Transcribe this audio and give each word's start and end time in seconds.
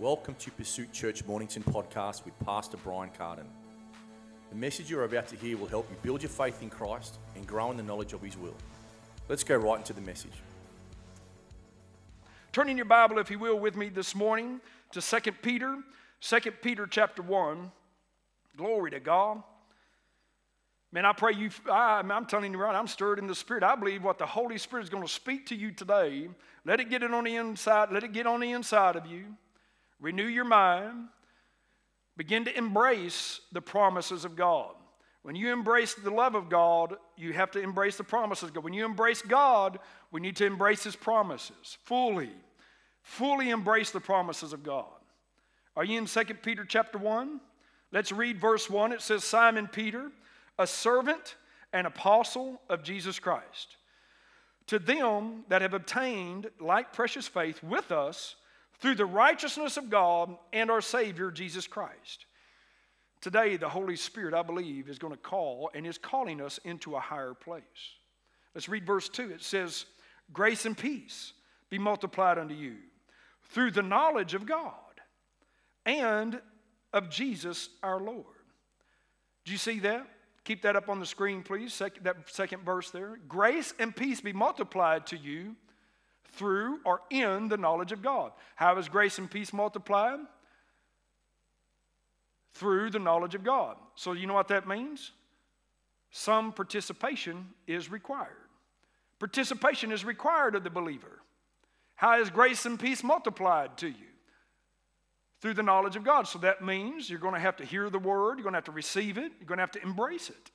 Welcome 0.00 0.34
to 0.36 0.50
Pursuit 0.52 0.94
Church 0.94 1.26
Mornington 1.26 1.62
podcast 1.62 2.24
with 2.24 2.32
Pastor 2.38 2.78
Brian 2.78 3.10
Carden. 3.18 3.44
The 4.48 4.56
message 4.56 4.90
you're 4.90 5.04
about 5.04 5.26
to 5.26 5.36
hear 5.36 5.58
will 5.58 5.66
help 5.66 5.90
you 5.90 5.96
build 6.02 6.22
your 6.22 6.30
faith 6.30 6.62
in 6.62 6.70
Christ 6.70 7.18
and 7.36 7.46
grow 7.46 7.70
in 7.70 7.76
the 7.76 7.82
knowledge 7.82 8.14
of 8.14 8.22
His 8.22 8.34
will. 8.38 8.54
Let's 9.28 9.44
go 9.44 9.58
right 9.58 9.76
into 9.76 9.92
the 9.92 10.00
message. 10.00 10.32
Turn 12.50 12.70
in 12.70 12.78
your 12.78 12.86
Bible, 12.86 13.18
if 13.18 13.30
you 13.30 13.38
will, 13.38 13.60
with 13.60 13.76
me 13.76 13.90
this 13.90 14.14
morning 14.14 14.62
to 14.92 15.02
2 15.02 15.32
Peter, 15.42 15.76
2 16.22 16.40
Peter 16.62 16.86
chapter 16.86 17.20
1. 17.20 17.70
Glory 18.56 18.92
to 18.92 19.00
God. 19.00 19.42
Man, 20.92 21.04
I 21.04 21.12
pray 21.12 21.34
you, 21.34 21.50
I, 21.70 22.00
am 22.00 22.24
telling 22.24 22.52
you 22.52 22.58
right, 22.58 22.74
I'm 22.74 22.86
stirred 22.86 23.18
in 23.18 23.26
the 23.26 23.34
Spirit. 23.34 23.62
I 23.62 23.74
believe 23.74 24.02
what 24.02 24.16
the 24.16 24.24
Holy 24.24 24.56
Spirit 24.56 24.84
is 24.84 24.88
going 24.88 25.04
to 25.04 25.12
speak 25.12 25.44
to 25.48 25.54
you 25.54 25.70
today. 25.72 26.30
Let 26.64 26.80
it 26.80 26.88
get 26.88 27.02
it 27.02 27.12
on 27.12 27.24
the 27.24 27.36
inside, 27.36 27.92
let 27.92 28.02
it 28.02 28.14
get 28.14 28.26
on 28.26 28.40
the 28.40 28.52
inside 28.52 28.96
of 28.96 29.04
you. 29.04 29.26
Renew 30.00 30.26
your 30.26 30.44
mind. 30.44 31.08
Begin 32.16 32.44
to 32.44 32.56
embrace 32.56 33.40
the 33.52 33.60
promises 33.60 34.24
of 34.24 34.36
God. 34.36 34.74
When 35.22 35.36
you 35.36 35.52
embrace 35.52 35.94
the 35.94 36.10
love 36.10 36.34
of 36.34 36.48
God, 36.48 36.96
you 37.16 37.32
have 37.34 37.50
to 37.52 37.60
embrace 37.60 37.96
the 37.96 38.04
promises 38.04 38.48
of 38.48 38.54
God. 38.54 38.64
When 38.64 38.72
you 38.72 38.84
embrace 38.84 39.20
God, 39.22 39.78
we 40.10 40.20
need 40.20 40.36
to 40.36 40.46
embrace 40.46 40.82
His 40.82 40.96
promises 40.96 41.76
fully. 41.84 42.30
Fully 43.02 43.50
embrace 43.50 43.90
the 43.90 44.00
promises 44.00 44.52
of 44.52 44.62
God. 44.62 44.86
Are 45.76 45.84
you 45.84 45.98
in 45.98 46.06
2 46.06 46.24
Peter 46.42 46.64
chapter 46.64 46.98
1? 46.98 47.40
Let's 47.92 48.12
read 48.12 48.40
verse 48.40 48.70
1. 48.70 48.92
It 48.92 49.02
says, 49.02 49.24
Simon 49.24 49.66
Peter, 49.66 50.10
a 50.58 50.66
servant 50.66 51.36
and 51.72 51.86
apostle 51.86 52.60
of 52.68 52.82
Jesus 52.82 53.18
Christ, 53.18 53.76
to 54.66 54.78
them 54.78 55.44
that 55.48 55.62
have 55.62 55.74
obtained 55.74 56.50
like 56.60 56.92
precious 56.92 57.26
faith 57.26 57.62
with 57.62 57.92
us 57.92 58.36
through 58.80 58.94
the 58.94 59.06
righteousness 59.06 59.76
of 59.76 59.90
God 59.90 60.36
and 60.52 60.70
our 60.70 60.80
Savior 60.80 61.30
Jesus 61.30 61.66
Christ. 61.66 62.26
Today, 63.20 63.56
the 63.56 63.68
Holy 63.68 63.96
Spirit, 63.96 64.32
I 64.32 64.42
believe, 64.42 64.88
is 64.88 64.98
going 64.98 65.12
to 65.12 65.18
call 65.18 65.70
and 65.74 65.86
is 65.86 65.98
calling 65.98 66.40
us 66.40 66.58
into 66.64 66.96
a 66.96 67.00
higher 67.00 67.34
place. 67.34 67.62
Let's 68.54 68.68
read 68.68 68.86
verse 68.86 69.08
2. 69.08 69.30
It 69.30 69.42
says, 69.42 69.84
Grace 70.32 70.64
and 70.64 70.76
peace 70.76 71.34
be 71.68 71.78
multiplied 71.78 72.38
unto 72.38 72.54
you 72.54 72.76
through 73.50 73.72
the 73.72 73.82
knowledge 73.82 74.32
of 74.32 74.46
God 74.46 74.74
and 75.84 76.40
of 76.92 77.10
Jesus 77.10 77.68
our 77.82 78.00
Lord. 78.00 78.24
Do 79.44 79.52
you 79.52 79.58
see 79.58 79.80
that? 79.80 80.06
Keep 80.44 80.62
that 80.62 80.76
up 80.76 80.88
on 80.88 80.98
the 80.98 81.06
screen, 81.06 81.42
please. 81.42 81.74
Second, 81.74 82.04
that 82.04 82.16
second 82.26 82.64
verse 82.64 82.90
there. 82.90 83.18
Grace 83.28 83.74
and 83.78 83.94
peace 83.94 84.20
be 84.20 84.32
multiplied 84.32 85.06
to 85.08 85.16
you 85.16 85.56
through 86.32 86.80
or 86.84 87.02
in 87.10 87.48
the 87.48 87.56
knowledge 87.56 87.92
of 87.92 88.02
God. 88.02 88.32
How 88.56 88.76
is 88.78 88.88
grace 88.88 89.18
and 89.18 89.30
peace 89.30 89.52
multiplied? 89.52 90.20
Through 92.52 92.90
the 92.90 92.98
knowledge 92.98 93.34
of 93.34 93.44
God. 93.44 93.76
So, 93.94 94.12
you 94.12 94.26
know 94.26 94.34
what 94.34 94.48
that 94.48 94.66
means? 94.66 95.12
Some 96.10 96.52
participation 96.52 97.46
is 97.66 97.90
required. 97.90 98.28
Participation 99.18 99.92
is 99.92 100.04
required 100.04 100.54
of 100.54 100.64
the 100.64 100.70
believer. 100.70 101.20
How 101.94 102.20
is 102.20 102.30
grace 102.30 102.64
and 102.66 102.80
peace 102.80 103.04
multiplied 103.04 103.76
to 103.78 103.88
you? 103.88 104.06
Through 105.40 105.54
the 105.54 105.62
knowledge 105.62 105.96
of 105.96 106.04
God. 106.04 106.26
So 106.26 106.38
that 106.40 106.64
means 106.64 107.08
you're 107.08 107.18
going 107.18 107.34
to 107.34 107.40
have 107.40 107.56
to 107.58 107.64
hear 107.64 107.88
the 107.90 107.98
word, 107.98 108.38
you're 108.38 108.42
going 108.42 108.54
to 108.54 108.58
have 108.58 108.64
to 108.64 108.72
receive 108.72 109.18
it, 109.18 109.32
you're 109.38 109.46
going 109.46 109.58
to 109.58 109.62
have 109.62 109.70
to 109.72 109.82
embrace 109.82 110.28
it. 110.28 110.50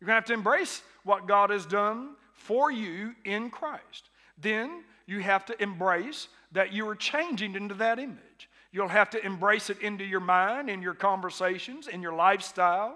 You're 0.00 0.06
going 0.06 0.14
to 0.14 0.20
have 0.20 0.26
to 0.26 0.34
embrace 0.34 0.82
what 1.04 1.26
God 1.26 1.50
has 1.50 1.66
done 1.66 2.10
for 2.32 2.70
you 2.70 3.14
in 3.24 3.50
Christ. 3.50 4.10
Then 4.40 4.84
you 5.06 5.20
have 5.20 5.44
to 5.46 5.62
embrace 5.62 6.28
that 6.52 6.72
you 6.72 6.88
are 6.88 6.94
changing 6.94 7.54
into 7.54 7.74
that 7.74 7.98
image. 7.98 8.48
You'll 8.72 8.88
have 8.88 9.10
to 9.10 9.24
embrace 9.24 9.70
it 9.70 9.80
into 9.80 10.04
your 10.04 10.20
mind, 10.20 10.68
in 10.68 10.82
your 10.82 10.94
conversations, 10.94 11.88
in 11.88 12.02
your 12.02 12.12
lifestyle. 12.12 12.94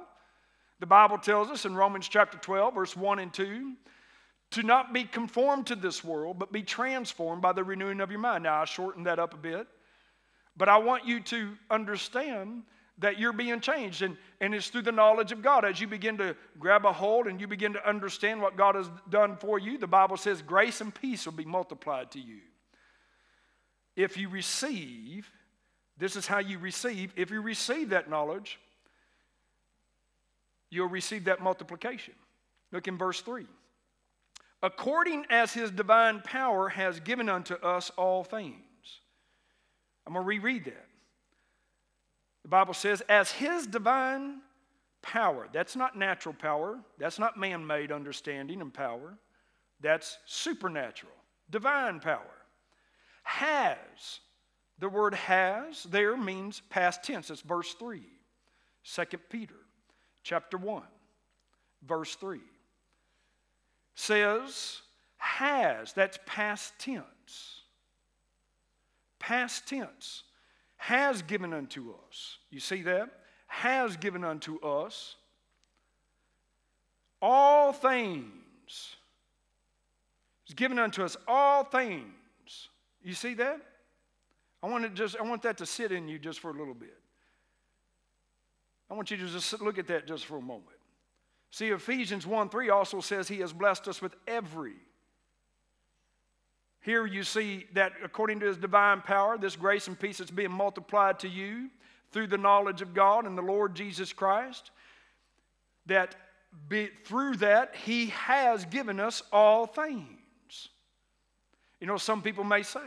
The 0.80 0.86
Bible 0.86 1.18
tells 1.18 1.48
us 1.48 1.64
in 1.64 1.74
Romans 1.74 2.08
chapter 2.08 2.36
12, 2.38 2.74
verse 2.74 2.96
1 2.96 3.18
and 3.18 3.32
2, 3.32 3.72
to 4.50 4.62
not 4.62 4.92
be 4.92 5.04
conformed 5.04 5.66
to 5.68 5.76
this 5.76 6.04
world, 6.04 6.38
but 6.38 6.52
be 6.52 6.62
transformed 6.62 7.40
by 7.40 7.52
the 7.52 7.64
renewing 7.64 8.00
of 8.00 8.10
your 8.10 8.20
mind. 8.20 8.44
Now, 8.44 8.60
I 8.60 8.64
shortened 8.66 9.06
that 9.06 9.18
up 9.18 9.32
a 9.32 9.38
bit, 9.38 9.66
but 10.56 10.68
I 10.68 10.76
want 10.78 11.06
you 11.06 11.20
to 11.20 11.56
understand 11.70 12.64
that 12.98 13.18
you're 13.18 13.32
being 13.32 13.60
changed. 13.60 14.02
And, 14.02 14.16
and 14.40 14.54
it's 14.54 14.68
through 14.68 14.82
the 14.82 14.92
knowledge 14.92 15.32
of 15.32 15.42
God. 15.42 15.64
As 15.64 15.80
you 15.80 15.86
begin 15.86 16.18
to 16.18 16.36
grab 16.58 16.84
a 16.84 16.92
hold 16.92 17.26
and 17.26 17.40
you 17.40 17.46
begin 17.46 17.72
to 17.72 17.88
understand 17.88 18.40
what 18.40 18.56
God 18.56 18.74
has 18.74 18.88
done 19.10 19.36
for 19.36 19.58
you, 19.58 19.78
the 19.78 19.86
Bible 19.86 20.16
says 20.16 20.42
grace 20.42 20.80
and 20.80 20.94
peace 20.94 21.26
will 21.26 21.32
be 21.32 21.44
multiplied 21.44 22.10
to 22.12 22.20
you. 22.20 22.40
If 23.96 24.16
you 24.16 24.28
receive, 24.28 25.30
this 25.98 26.16
is 26.16 26.26
how 26.26 26.38
you 26.38 26.58
receive. 26.58 27.12
If 27.16 27.30
you 27.30 27.40
receive 27.40 27.90
that 27.90 28.08
knowledge, 28.08 28.58
you'll 30.70 30.88
receive 30.88 31.24
that 31.24 31.42
multiplication. 31.42 32.14
Look 32.72 32.88
in 32.88 32.96
verse 32.96 33.20
3. 33.20 33.46
According 34.62 35.26
as 35.28 35.52
his 35.52 35.70
divine 35.70 36.20
power 36.20 36.68
has 36.68 37.00
given 37.00 37.28
unto 37.28 37.54
us 37.54 37.90
all 37.96 38.22
things. 38.24 38.56
I'm 40.06 40.14
going 40.14 40.24
to 40.24 40.28
reread 40.28 40.64
that. 40.66 40.86
The 42.42 42.48
Bible 42.48 42.74
says, 42.74 43.02
as 43.08 43.30
his 43.30 43.66
divine 43.66 44.40
power, 45.00 45.48
that's 45.52 45.76
not 45.76 45.96
natural 45.96 46.34
power, 46.34 46.78
that's 46.98 47.18
not 47.18 47.36
man 47.36 47.66
made 47.66 47.92
understanding 47.92 48.60
and 48.60 48.72
power, 48.72 49.18
that's 49.80 50.18
supernatural, 50.26 51.12
divine 51.50 52.00
power, 52.00 52.36
has. 53.22 54.20
The 54.78 54.88
word 54.88 55.14
has 55.14 55.84
there 55.84 56.16
means 56.16 56.60
past 56.70 57.04
tense. 57.04 57.30
It's 57.30 57.40
verse 57.40 57.74
3. 57.74 58.02
2 58.84 59.04
Peter 59.30 59.54
chapter 60.24 60.58
1, 60.58 60.82
verse 61.86 62.16
3 62.16 62.40
says, 63.94 64.80
has, 65.18 65.92
that's 65.92 66.18
past 66.26 66.72
tense. 66.78 67.62
Past 69.18 69.68
tense 69.68 70.24
has 70.82 71.22
given 71.22 71.52
unto 71.52 71.92
us. 71.92 72.38
You 72.50 72.58
see 72.58 72.82
that? 72.82 73.08
Has 73.46 73.96
given 73.96 74.24
unto 74.24 74.58
us 74.58 75.14
all 77.20 77.72
things. 77.72 78.96
He's 80.42 80.56
given 80.56 80.80
unto 80.80 81.04
us 81.04 81.16
all 81.28 81.62
things. 81.62 82.68
You 83.00 83.14
see 83.14 83.34
that? 83.34 83.60
I 84.60 84.68
want 84.68 84.82
to 84.82 84.90
just 84.90 85.16
I 85.16 85.22
want 85.22 85.42
that 85.42 85.56
to 85.58 85.66
sit 85.66 85.92
in 85.92 86.08
you 86.08 86.18
just 86.18 86.40
for 86.40 86.50
a 86.50 86.54
little 86.54 86.74
bit. 86.74 86.98
I 88.90 88.94
want 88.94 89.12
you 89.12 89.16
to 89.18 89.28
just 89.28 89.62
look 89.62 89.78
at 89.78 89.86
that 89.86 90.08
just 90.08 90.26
for 90.26 90.38
a 90.38 90.42
moment. 90.42 90.66
See, 91.52 91.68
Ephesians 91.68 92.26
1 92.26 92.48
3 92.48 92.70
also 92.70 92.98
says 93.00 93.28
he 93.28 93.38
has 93.38 93.52
blessed 93.52 93.86
us 93.86 94.02
with 94.02 94.16
every 94.26 94.74
here 96.82 97.06
you 97.06 97.22
see 97.22 97.66
that 97.74 97.92
according 98.04 98.40
to 98.40 98.46
his 98.46 98.56
divine 98.56 99.00
power, 99.00 99.38
this 99.38 99.54
grace 99.54 99.86
and 99.86 99.98
peace 99.98 100.18
is 100.18 100.30
being 100.30 100.50
multiplied 100.50 101.20
to 101.20 101.28
you 101.28 101.70
through 102.10 102.26
the 102.26 102.36
knowledge 102.36 102.82
of 102.82 102.92
God 102.92 103.24
and 103.24 103.38
the 103.38 103.42
Lord 103.42 103.74
Jesus 103.74 104.12
Christ. 104.12 104.72
That 105.86 106.16
be, 106.68 106.90
through 107.04 107.36
that, 107.36 107.74
he 107.76 108.06
has 108.06 108.64
given 108.64 109.00
us 109.00 109.22
all 109.32 109.66
things. 109.66 110.68
You 111.80 111.86
know, 111.86 111.96
some 111.96 112.20
people 112.20 112.44
may 112.44 112.62
say, 112.62 112.80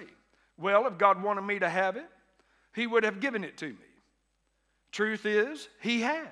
well, 0.57 0.87
if 0.87 0.97
God 0.97 1.23
wanted 1.23 1.41
me 1.41 1.59
to 1.59 1.69
have 1.69 1.95
it, 1.95 2.09
he 2.73 2.87
would 2.87 3.03
have 3.03 3.19
given 3.21 3.43
it 3.43 3.57
to 3.57 3.67
me. 3.67 3.75
Truth 4.91 5.25
is, 5.25 5.67
he 5.81 6.01
has. 6.01 6.31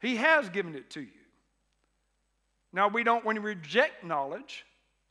He 0.00 0.16
has 0.16 0.48
given 0.48 0.74
it 0.74 0.90
to 0.90 1.00
you. 1.00 1.08
Now, 2.72 2.88
we 2.88 3.04
don't 3.04 3.24
want 3.24 3.36
to 3.36 3.42
reject 3.42 4.04
knowledge. 4.04 4.64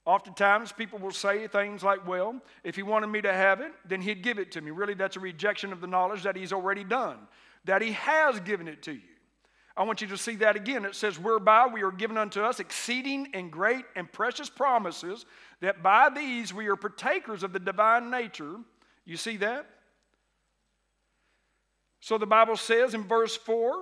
Oftentimes, 0.05 0.71
people 0.71 0.99
will 0.99 1.11
say 1.11 1.47
things 1.47 1.83
like, 1.83 2.07
Well, 2.07 2.39
if 2.63 2.75
he 2.75 2.83
wanted 2.83 3.07
me 3.07 3.21
to 3.21 3.33
have 3.33 3.59
it, 3.59 3.71
then 3.87 4.01
he'd 4.01 4.21
give 4.21 4.37
it 4.37 4.51
to 4.51 4.61
me. 4.61 4.71
Really, 4.71 4.93
that's 4.93 5.17
a 5.17 5.19
rejection 5.19 5.73
of 5.73 5.81
the 5.81 5.87
knowledge 5.87 6.23
that 6.23 6.35
he's 6.35 6.53
already 6.53 6.83
done, 6.83 7.17
that 7.65 7.81
he 7.81 7.93
has 7.93 8.39
given 8.41 8.67
it 8.67 8.83
to 8.83 8.93
you. 8.93 9.01
I 9.77 9.83
want 9.83 10.01
you 10.01 10.07
to 10.07 10.17
see 10.17 10.35
that 10.37 10.55
again. 10.55 10.85
It 10.85 10.95
says, 10.95 11.19
Whereby 11.19 11.67
we 11.67 11.81
are 11.81 11.91
given 11.91 12.17
unto 12.17 12.41
us 12.41 12.59
exceeding 12.59 13.29
and 13.33 13.51
great 13.51 13.85
and 13.95 14.11
precious 14.11 14.49
promises, 14.49 15.25
that 15.61 15.81
by 15.81 16.09
these 16.09 16.53
we 16.53 16.67
are 16.67 16.75
partakers 16.75 17.41
of 17.43 17.51
the 17.51 17.59
divine 17.59 18.11
nature. 18.11 18.57
You 19.05 19.17
see 19.17 19.37
that? 19.37 19.65
So 21.99 22.19
the 22.19 22.27
Bible 22.27 22.55
says 22.55 22.93
in 22.93 23.03
verse 23.03 23.35
4, 23.35 23.73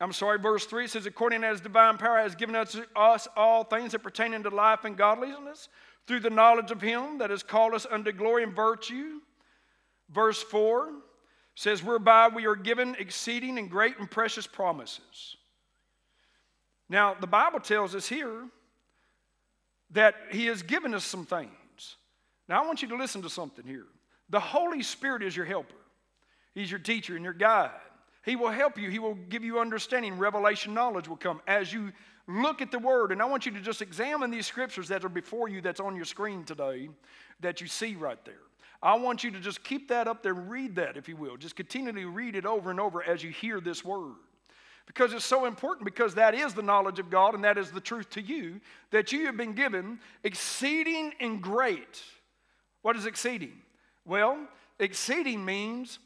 I'm 0.00 0.12
sorry, 0.12 0.38
verse 0.38 0.66
3 0.66 0.86
says, 0.88 1.06
according 1.06 1.44
as 1.44 1.60
divine 1.60 1.98
power 1.98 2.18
has 2.18 2.34
given 2.34 2.56
us, 2.56 2.76
us 2.96 3.28
all 3.36 3.64
things 3.64 3.92
that 3.92 4.00
pertain 4.00 4.34
unto 4.34 4.50
life 4.50 4.84
and 4.84 4.96
godliness, 4.96 5.68
through 6.06 6.20
the 6.20 6.30
knowledge 6.30 6.70
of 6.70 6.82
him 6.82 7.18
that 7.18 7.30
has 7.30 7.42
called 7.42 7.72
us 7.74 7.86
unto 7.90 8.12
glory 8.12 8.42
and 8.42 8.54
virtue. 8.54 9.20
Verse 10.10 10.42
4 10.42 10.90
says, 11.54 11.82
whereby 11.82 12.28
we 12.28 12.46
are 12.46 12.56
given 12.56 12.96
exceeding 12.98 13.58
and 13.58 13.70
great 13.70 13.98
and 13.98 14.10
precious 14.10 14.46
promises. 14.46 15.36
Now, 16.88 17.16
the 17.18 17.26
Bible 17.26 17.60
tells 17.60 17.94
us 17.94 18.06
here 18.06 18.44
that 19.90 20.14
he 20.30 20.46
has 20.46 20.62
given 20.62 20.92
us 20.92 21.04
some 21.04 21.24
things. 21.24 21.50
Now, 22.48 22.62
I 22.62 22.66
want 22.66 22.82
you 22.82 22.88
to 22.88 22.96
listen 22.96 23.22
to 23.22 23.30
something 23.30 23.64
here. 23.64 23.86
The 24.28 24.40
Holy 24.40 24.82
Spirit 24.82 25.22
is 25.22 25.36
your 25.36 25.46
helper, 25.46 25.74
He's 26.54 26.70
your 26.70 26.80
teacher 26.80 27.14
and 27.14 27.24
your 27.24 27.32
guide. 27.32 27.70
He 28.24 28.36
will 28.36 28.50
help 28.50 28.78
you, 28.78 28.90
He 28.90 28.98
will 28.98 29.14
give 29.14 29.44
you 29.44 29.60
understanding. 29.60 30.18
Revelation 30.18 30.74
knowledge 30.74 31.08
will 31.08 31.16
come 31.16 31.40
as 31.46 31.72
you 31.72 31.92
look 32.26 32.62
at 32.62 32.70
the 32.70 32.78
Word. 32.78 33.12
And 33.12 33.20
I 33.20 33.26
want 33.26 33.44
you 33.46 33.52
to 33.52 33.60
just 33.60 33.82
examine 33.82 34.30
these 34.30 34.46
scriptures 34.46 34.88
that 34.88 35.04
are 35.04 35.10
before 35.10 35.48
you, 35.48 35.60
that's 35.60 35.80
on 35.80 35.94
your 35.94 36.06
screen 36.06 36.44
today, 36.44 36.88
that 37.40 37.60
you 37.60 37.66
see 37.66 37.94
right 37.96 38.22
there. 38.24 38.40
I 38.82 38.96
want 38.96 39.24
you 39.24 39.30
to 39.30 39.40
just 39.40 39.64
keep 39.64 39.88
that 39.88 40.08
up 40.08 40.22
there, 40.22 40.34
read 40.34 40.76
that, 40.76 40.96
if 40.96 41.08
you 41.08 41.16
will. 41.16 41.36
Just 41.36 41.56
continually 41.56 42.04
read 42.04 42.34
it 42.36 42.44
over 42.44 42.70
and 42.70 42.80
over 42.80 43.02
as 43.02 43.22
you 43.22 43.30
hear 43.30 43.60
this 43.60 43.84
Word. 43.84 44.14
Because 44.86 45.14
it's 45.14 45.24
so 45.24 45.46
important, 45.46 45.86
because 45.86 46.14
that 46.14 46.34
is 46.34 46.52
the 46.52 46.62
knowledge 46.62 46.98
of 46.98 47.08
God 47.08 47.34
and 47.34 47.44
that 47.44 47.56
is 47.56 47.70
the 47.70 47.80
truth 47.80 48.10
to 48.10 48.20
you, 48.20 48.60
that 48.90 49.12
you 49.12 49.26
have 49.26 49.36
been 49.36 49.54
given 49.54 49.98
exceeding 50.22 51.12
and 51.20 51.42
great. 51.42 52.02
What 52.82 52.96
is 52.96 53.06
exceeding? 53.06 53.54
Well, 54.04 54.38
exceeding 54.78 55.42
means 55.44 55.98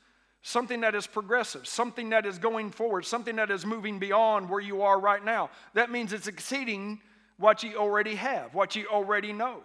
something 0.49 0.81
that 0.81 0.95
is 0.95 1.07
progressive, 1.07 1.67
something 1.67 2.09
that 2.11 2.25
is 2.25 2.39
going 2.39 2.71
forward, 2.71 3.05
something 3.05 3.37
that 3.37 3.51
is 3.51 3.67
moving 3.67 3.99
beyond 3.99 4.49
where 4.49 4.61
you 4.61 4.81
are 4.81 4.99
right 4.99 5.23
now. 5.23 5.51
That 5.75 5.91
means 5.91 6.13
it's 6.13 6.27
exceeding 6.27 7.01
what 7.37 7.63
you 7.63 7.77
already 7.77 8.15
have, 8.15 8.55
what 8.55 8.75
you 8.75 8.87
already 8.87 9.35
know. 9.35 9.63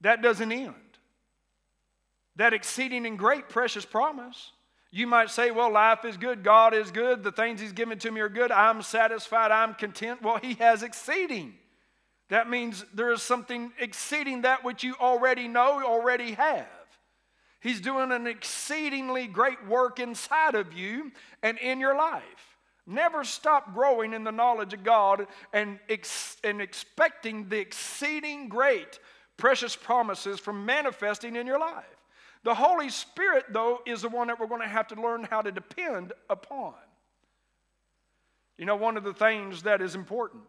That 0.00 0.20
doesn't 0.20 0.50
end. 0.50 0.74
That 2.36 2.52
exceeding 2.52 3.06
and 3.06 3.16
great 3.16 3.48
precious 3.48 3.84
promise. 3.84 4.50
You 4.90 5.06
might 5.06 5.30
say, 5.30 5.52
well, 5.52 5.70
life 5.70 6.04
is 6.04 6.16
good, 6.16 6.42
God 6.42 6.74
is 6.74 6.90
good, 6.90 7.22
the 7.22 7.30
things 7.30 7.60
He's 7.60 7.72
given 7.72 8.00
to 8.00 8.10
me 8.10 8.20
are 8.20 8.28
good, 8.28 8.50
I'm 8.50 8.82
satisfied, 8.82 9.52
I'm 9.52 9.74
content. 9.74 10.22
Well, 10.22 10.38
He 10.38 10.54
has 10.54 10.82
exceeding. 10.82 11.54
That 12.30 12.50
means 12.50 12.84
there 12.92 13.12
is 13.12 13.22
something 13.22 13.70
exceeding 13.78 14.42
that 14.42 14.64
which 14.64 14.82
you 14.82 14.96
already 15.00 15.46
know, 15.46 15.84
already 15.84 16.32
have. 16.32 16.66
He's 17.60 17.80
doing 17.80 18.10
an 18.10 18.26
exceedingly 18.26 19.26
great 19.26 19.66
work 19.66 20.00
inside 20.00 20.54
of 20.54 20.72
you 20.72 21.12
and 21.42 21.58
in 21.58 21.78
your 21.78 21.96
life. 21.96 22.22
Never 22.86 23.22
stop 23.22 23.74
growing 23.74 24.14
in 24.14 24.24
the 24.24 24.32
knowledge 24.32 24.72
of 24.72 24.82
God 24.82 25.26
and, 25.52 25.78
ex- 25.88 26.38
and 26.42 26.60
expecting 26.60 27.48
the 27.48 27.58
exceeding 27.58 28.48
great, 28.48 28.98
precious 29.36 29.76
promises 29.76 30.40
from 30.40 30.64
manifesting 30.64 31.36
in 31.36 31.46
your 31.46 31.60
life. 31.60 31.84
The 32.42 32.54
Holy 32.54 32.88
Spirit, 32.88 33.44
though, 33.50 33.80
is 33.86 34.02
the 34.02 34.08
one 34.08 34.28
that 34.28 34.40
we're 34.40 34.46
going 34.46 34.62
to 34.62 34.66
have 34.66 34.88
to 34.88 35.00
learn 35.00 35.24
how 35.24 35.42
to 35.42 35.52
depend 35.52 36.14
upon. 36.30 36.74
You 38.56 38.64
know, 38.64 38.76
one 38.76 38.96
of 38.96 39.04
the 39.04 39.14
things 39.14 39.62
that 39.62 39.82
is 39.82 39.94
important 39.94 40.42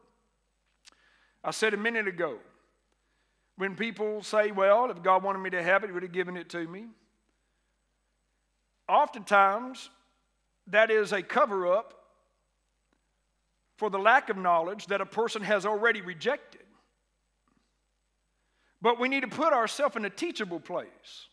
I 1.44 1.52
said 1.52 1.74
a 1.74 1.78
minute 1.78 2.08
ago, 2.08 2.38
when 3.58 3.76
people 3.76 4.24
say, 4.24 4.52
well, 4.52 4.90
if 4.90 5.04
God 5.04 5.24
wanted 5.24 5.40
me 5.40 5.50
to 5.52 5.62
have 5.62 5.84
it, 5.84 5.88
He 5.88 5.94
would 5.94 6.04
have 6.04 6.12
given 6.12 6.38
it 6.38 6.50
to 6.50 6.68
me. 6.68 6.88
Oftentimes, 8.90 9.90
that 10.68 10.92
is 10.92 11.12
a 11.12 11.22
cover 11.22 11.72
up 11.72 11.94
for 13.78 13.90
the 13.90 14.00
lack 14.00 14.30
of 14.30 14.38
knowledge 14.38 14.88
that 14.88 15.02
a 15.02 15.06
person 15.06 15.42
has 15.42 15.66
already 15.66 16.02
rejected. 16.02 16.62
But 18.82 19.00
we 19.00 19.10
need 19.10 19.22
to 19.22 19.28
put 19.28 19.54
ourselves 19.54 19.96
in 19.96 20.06
a 20.06 20.10
teachable 20.10 20.60
place. 20.60 21.28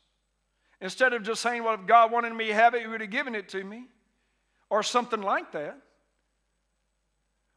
Instead 0.80 1.12
of 1.12 1.22
just 1.22 1.42
saying, 1.42 1.64
well, 1.64 1.74
if 1.74 1.86
God 1.86 2.12
wanted 2.12 2.32
me 2.34 2.46
to 2.46 2.54
have 2.54 2.74
it, 2.74 2.82
He 2.82 2.86
would 2.86 3.00
have 3.00 3.10
given 3.10 3.34
it 3.34 3.48
to 3.50 3.64
me, 3.64 3.84
or 4.70 4.82
something 4.82 5.22
like 5.22 5.52
that. 5.52 5.78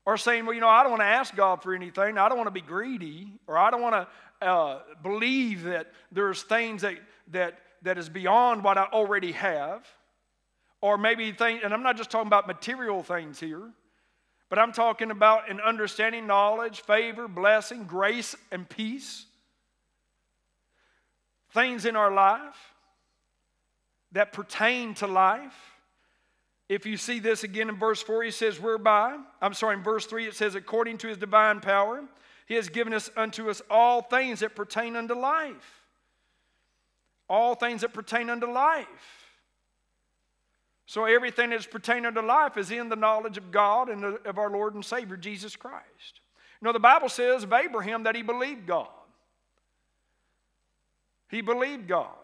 Or 0.06 0.18
saying, 0.18 0.46
well, 0.46 0.56
you 0.56 0.62
know, 0.62 0.68
I 0.68 0.82
don't 0.82 0.92
want 0.92 1.02
to 1.02 1.08
ask 1.08 1.36
God 1.36 1.62
for 1.62 1.76
anything. 1.76 2.18
I 2.18 2.28
don't 2.28 2.38
want 2.38 2.48
to 2.48 2.52
be 2.52 2.62
greedy. 2.62 3.34
Or 3.48 3.58
I 3.58 3.70
don't 3.70 3.82
want 3.82 4.08
to 4.42 4.46
uh, 4.46 4.80
believe 5.04 5.64
that 5.64 5.92
there's 6.12 6.42
things 6.42 6.82
that, 6.82 6.96
that, 7.32 7.60
that 7.84 7.98
is 7.98 8.10
beyond 8.10 8.64
what 8.64 8.78
I 8.78 8.86
already 8.86 9.32
have. 9.34 9.88
Or 10.82 10.98
maybe 10.98 11.32
things, 11.32 11.62
and 11.64 11.74
I'm 11.74 11.84
not 11.84 11.98
just 11.98 12.10
talking 12.10 12.28
about 12.28 12.48
material 12.48 13.04
things 13.04 13.40
here, 13.40 13.70
but 14.50 14.58
I'm 14.58 14.72
talking 14.72 15.12
about 15.12 15.50
an 15.50 15.62
understanding, 15.62 16.26
knowledge, 16.26 16.82
favor, 16.82 17.28
blessing, 17.28 17.84
grace, 17.84 18.36
and 18.52 18.68
peace. 18.68 19.26
Things 21.54 21.86
in 21.86 21.96
our 21.96 22.12
life 22.12 22.74
that 24.12 24.34
pertain 24.34 24.94
to 24.96 25.08
life 25.08 25.54
if 26.72 26.86
you 26.86 26.96
see 26.96 27.20
this 27.20 27.44
again 27.44 27.68
in 27.68 27.76
verse 27.76 28.02
4, 28.02 28.24
he 28.24 28.32
says, 28.32 28.58
Whereby, 28.58 29.18
I'm 29.42 29.54
sorry, 29.54 29.76
in 29.76 29.84
verse 29.84 30.06
3, 30.06 30.28
it 30.28 30.36
says, 30.36 30.56
According 30.56 31.00
to 31.00 31.10
his 31.10 31.18
divine 31.18 31.60
power, 31.60 32.02
he 32.46 32.54
has 32.54 32.70
given 32.70 32.94
us 32.94 33.10
unto 33.18 33.50
us 33.50 33.62
all 33.70 34.02
things 34.02 34.40
that 34.40 34.56
pertain 34.56 34.96
unto 34.96 35.14
life. 35.14 35.84
All 37.30 37.56
things 37.56 37.82
that 37.82 37.94
pertain 37.94 38.30
unto 38.30 38.50
life. 38.50 38.88
So 40.86 41.04
everything 41.04 41.50
that's 41.50 41.68
pertaining 41.68 42.06
unto 42.06 42.22
life 42.22 42.56
is 42.56 42.72
in 42.72 42.88
the 42.88 42.96
knowledge 42.96 43.38
of 43.38 43.52
God 43.52 43.90
and 43.90 44.06
of 44.06 44.38
our 44.38 44.50
Lord 44.50 44.74
and 44.74 44.86
Savior, 44.86 45.18
Jesus 45.18 45.58
Christ. 45.58 46.22
You 46.62 46.68
know, 46.68 46.72
the 46.72 46.80
Bible 46.80 47.10
says 47.10 47.44
of 47.44 47.52
Abraham 47.52 48.04
that 48.04 48.16
he 48.16 48.22
believed 48.22 48.66
God. 48.66 48.88
He 51.30 51.42
believed 51.42 51.90
God. 51.90 52.16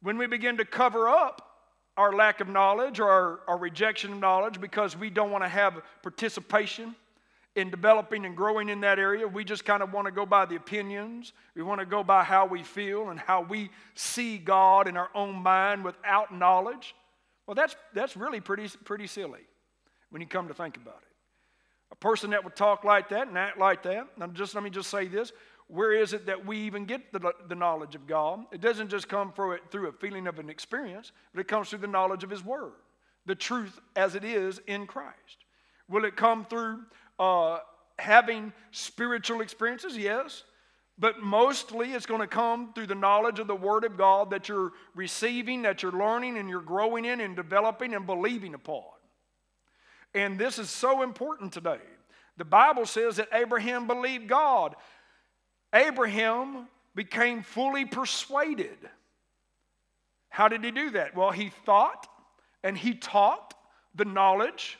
When 0.00 0.16
we 0.16 0.26
begin 0.26 0.56
to 0.56 0.64
cover 0.64 1.10
up 1.10 1.51
our 1.96 2.12
lack 2.12 2.40
of 2.40 2.48
knowledge 2.48 3.00
or 3.00 3.10
our, 3.10 3.40
our 3.48 3.58
rejection 3.58 4.12
of 4.12 4.18
knowledge 4.18 4.60
because 4.60 4.96
we 4.96 5.10
don't 5.10 5.30
want 5.30 5.44
to 5.44 5.48
have 5.48 5.80
participation 6.02 6.94
in 7.54 7.70
developing 7.70 8.24
and 8.24 8.34
growing 8.34 8.70
in 8.70 8.80
that 8.80 8.98
area. 8.98 9.28
We 9.28 9.44
just 9.44 9.64
kind 9.64 9.82
of 9.82 9.92
want 9.92 10.06
to 10.06 10.10
go 10.10 10.24
by 10.24 10.46
the 10.46 10.56
opinions. 10.56 11.32
We 11.54 11.62
want 11.62 11.80
to 11.80 11.86
go 11.86 12.02
by 12.02 12.24
how 12.24 12.46
we 12.46 12.62
feel 12.62 13.10
and 13.10 13.20
how 13.20 13.42
we 13.42 13.70
see 13.94 14.38
God 14.38 14.88
in 14.88 14.96
our 14.96 15.10
own 15.14 15.34
mind 15.36 15.84
without 15.84 16.34
knowledge. 16.34 16.94
Well, 17.46 17.54
that's, 17.54 17.76
that's 17.94 18.16
really 18.16 18.40
pretty, 18.40 18.68
pretty 18.84 19.06
silly 19.06 19.40
when 20.10 20.22
you 20.22 20.28
come 20.28 20.48
to 20.48 20.54
think 20.54 20.76
about 20.76 21.00
it. 21.02 21.08
A 21.90 21.96
person 21.96 22.30
that 22.30 22.42
would 22.42 22.56
talk 22.56 22.84
like 22.84 23.10
that 23.10 23.28
and 23.28 23.36
act 23.36 23.58
like 23.58 23.82
that, 23.82 24.06
now 24.16 24.26
just 24.28 24.54
let 24.54 24.64
me 24.64 24.70
just 24.70 24.88
say 24.88 25.06
this 25.08 25.30
where 25.68 25.92
is 25.92 26.12
it 26.12 26.26
that 26.26 26.44
we 26.44 26.58
even 26.58 26.84
get 26.84 27.12
the, 27.12 27.32
the 27.48 27.54
knowledge 27.54 27.94
of 27.94 28.06
God? 28.06 28.44
It 28.52 28.60
doesn't 28.60 28.88
just 28.88 29.08
come 29.08 29.32
through, 29.32 29.52
it, 29.52 29.62
through 29.70 29.88
a 29.88 29.92
feeling 29.92 30.26
of 30.26 30.38
an 30.38 30.50
experience, 30.50 31.12
but 31.32 31.40
it 31.40 31.48
comes 31.48 31.70
through 31.70 31.78
the 31.80 31.86
knowledge 31.86 32.24
of 32.24 32.30
His 32.30 32.44
Word, 32.44 32.72
the 33.26 33.34
truth 33.34 33.80
as 33.96 34.14
it 34.14 34.24
is 34.24 34.60
in 34.66 34.86
Christ. 34.86 35.44
Will 35.88 36.04
it 36.04 36.16
come 36.16 36.44
through 36.44 36.80
uh, 37.18 37.58
having 37.98 38.52
spiritual 38.70 39.40
experiences? 39.40 39.96
Yes. 39.96 40.44
But 40.98 41.20
mostly 41.20 41.92
it's 41.92 42.06
going 42.06 42.20
to 42.20 42.26
come 42.26 42.72
through 42.74 42.86
the 42.86 42.94
knowledge 42.94 43.38
of 43.38 43.46
the 43.46 43.56
Word 43.56 43.84
of 43.84 43.96
God 43.96 44.30
that 44.30 44.48
you're 44.48 44.72
receiving, 44.94 45.62
that 45.62 45.82
you're 45.82 45.92
learning, 45.92 46.36
and 46.36 46.48
you're 46.48 46.60
growing 46.60 47.04
in 47.04 47.20
and 47.20 47.34
developing 47.34 47.94
and 47.94 48.06
believing 48.06 48.54
upon. 48.54 48.84
And 50.14 50.38
this 50.38 50.58
is 50.58 50.68
so 50.68 51.02
important 51.02 51.52
today. 51.52 51.80
The 52.36 52.44
Bible 52.44 52.86
says 52.86 53.16
that 53.16 53.28
Abraham 53.32 53.86
believed 53.86 54.28
God 54.28 54.76
Abraham 55.74 56.68
became 56.94 57.42
fully 57.42 57.84
persuaded. 57.84 58.76
How 60.28 60.48
did 60.48 60.64
he 60.64 60.70
do 60.70 60.90
that? 60.90 61.14
Well, 61.14 61.30
he 61.30 61.50
thought 61.64 62.06
and 62.62 62.76
he 62.76 62.94
taught 62.94 63.54
the 63.94 64.04
knowledge 64.04 64.78